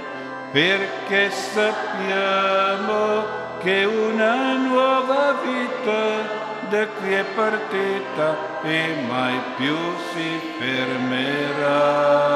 perché 0.52 1.32
sappiamo 1.32 3.24
che 3.60 3.86
una 3.86 4.58
nuova 4.58 5.34
vita 5.44 6.38
da 6.70 6.86
qui 6.88 7.14
è 7.14 7.24
partita 7.24 8.62
e 8.62 9.06
mai 9.08 9.40
più 9.56 9.76
si 10.14 10.54
fermerà. 10.60 12.30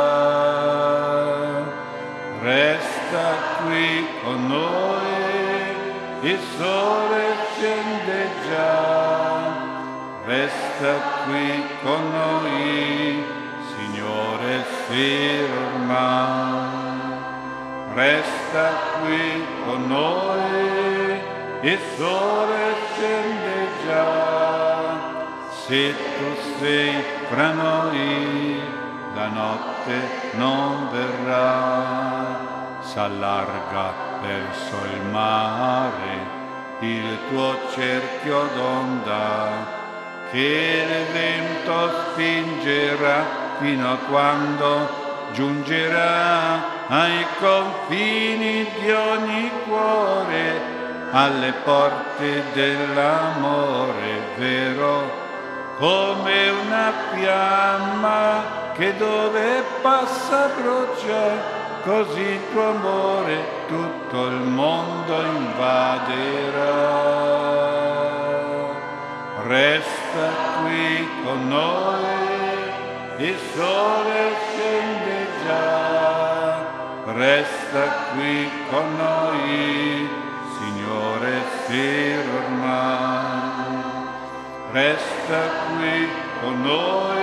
Resta 2.43 3.35
qui 3.63 4.05
con 4.21 4.47
noi, 4.47 6.29
il 6.29 6.39
sole 6.57 7.23
scende 7.55 8.27
già. 8.49 9.53
Resta 10.25 10.93
qui 11.23 11.63
con 11.81 12.01
noi, 12.11 13.23
Signore, 13.73 14.65
ormai. 15.71 16.67
Resta 17.93 18.69
qui 18.99 19.45
con 19.65 19.87
noi, 19.87 21.21
il 21.61 21.79
sole 21.95 22.75
scende 22.93 23.67
già. 23.87 24.99
Se 25.65 25.93
tu 26.17 26.59
sei 26.59 27.03
fra 27.29 27.51
noi, 27.51 28.82
la 29.15 29.27
notte 29.27 30.31
non 30.34 30.90
verrà. 30.91 32.81
S'allarga 32.81 33.94
verso 34.22 34.76
il 34.94 35.02
mare 35.10 36.41
il 36.80 37.18
tuo 37.30 37.56
cerchio 37.72 38.49
d'onda 38.56 39.81
che 40.31 40.84
il 40.85 41.14
vento 41.14 41.90
spingerà 42.11 43.26
fino 43.60 43.91
a 43.91 43.98
quando 44.10 44.90
giungerà 45.31 46.88
ai 46.88 47.26
confini 47.40 48.68
di 48.80 48.91
ogni 48.91 49.52
cuore 49.65 50.81
alle 51.11 51.53
porte 51.64 52.44
dell'amore 52.53 54.19
vero, 54.38 55.22
come 55.84 56.49
una 56.49 56.93
fiamma 57.11 58.72
che 58.73 58.95
dove 58.95 59.64
passa 59.81 60.49
brucia, 60.55 61.81
così 61.84 62.39
tuo 62.53 62.69
amore 62.69 63.35
tutto 63.68 64.27
il 64.27 64.43
mondo 64.43 65.22
invaderà. 65.23 66.61
Resta 69.45 70.26
qui 70.61 71.10
con 71.26 71.49
noi, 71.49 72.05
il 73.18 73.38
sole 73.53 74.35
scende 74.47 75.27
già, 75.45 76.65
resta 77.07 77.84
qui 78.14 78.49
con 78.69 78.95
noi, 78.95 80.10
Signore 80.57 81.43
sera 81.68 82.31
ormai. 82.38 83.42
Resta 84.73 85.39
qui 85.67 86.09
con 86.41 86.63
noi, 86.63 87.21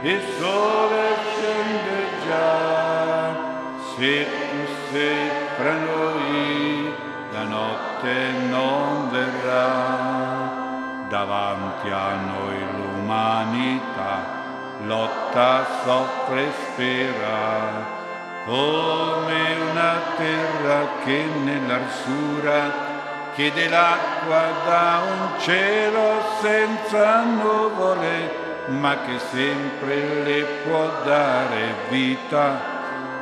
il 0.00 0.22
sole 0.38 1.02
scende 1.34 1.98
già, 2.26 3.36
se 3.94 4.24
tu 4.24 4.72
sei 4.90 5.28
fra 5.58 5.74
noi, 5.74 6.94
la 7.32 7.42
notte 7.42 8.30
non 8.48 9.10
verrà. 9.10 11.06
Davanti 11.10 11.90
a 11.90 12.14
noi 12.14 12.58
l'umanità 12.76 14.36
lotta, 14.86 15.66
soffre 15.84 16.46
e 16.46 16.52
spera, 16.72 17.96
come 18.46 19.56
una 19.70 20.00
terra 20.16 20.88
che 21.04 21.24
nell'arsura 21.44 22.87
chiede 23.38 23.68
l'acqua 23.68 24.42
da 24.66 25.00
un 25.06 25.38
cielo 25.38 26.24
senza 26.40 27.22
nuvole, 27.22 28.66
ma 28.66 28.96
che 29.02 29.16
sempre 29.30 30.24
le 30.24 30.42
può 30.66 30.90
dare 31.04 31.86
vita. 31.88 32.60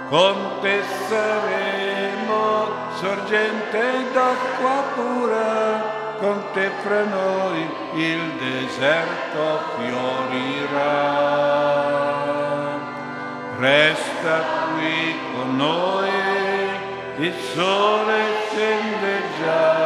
Con 0.09 0.61
te 0.63 0.81
saremo 1.07 2.67
sorgente 2.95 3.83
d'acqua 4.15 4.85
pura, 4.95 6.17
con 6.19 6.43
te 6.55 6.71
fra 6.83 7.05
noi 7.05 7.69
il 7.97 8.33
deserto 8.39 9.61
fiorirà. 9.77 10.95
Resta 13.59 14.45
qui 14.73 15.19
con 15.35 15.57
noi, 15.57 16.09
il 17.19 17.35
sole 17.53 18.37
scende 18.49 19.23
già, 19.43 19.86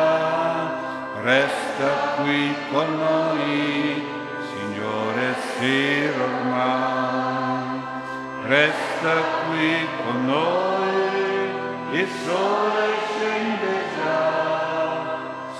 resta 1.31 1.91
qui 2.17 2.55
con 2.73 2.89
noi, 2.99 4.05
Signore 4.51 5.29
ormai. 6.27 7.83
Resta 8.47 9.15
qui 9.47 9.73
con 10.03 10.19
noi, 10.27 12.01
il 12.01 12.09
sole 12.25 12.87
scende 13.11 13.75
già, 13.97 14.19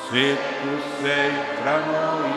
se 0.09 0.25
tu 0.61 0.73
sei 1.01 1.33
fra 1.61 1.77
noi 1.95 2.30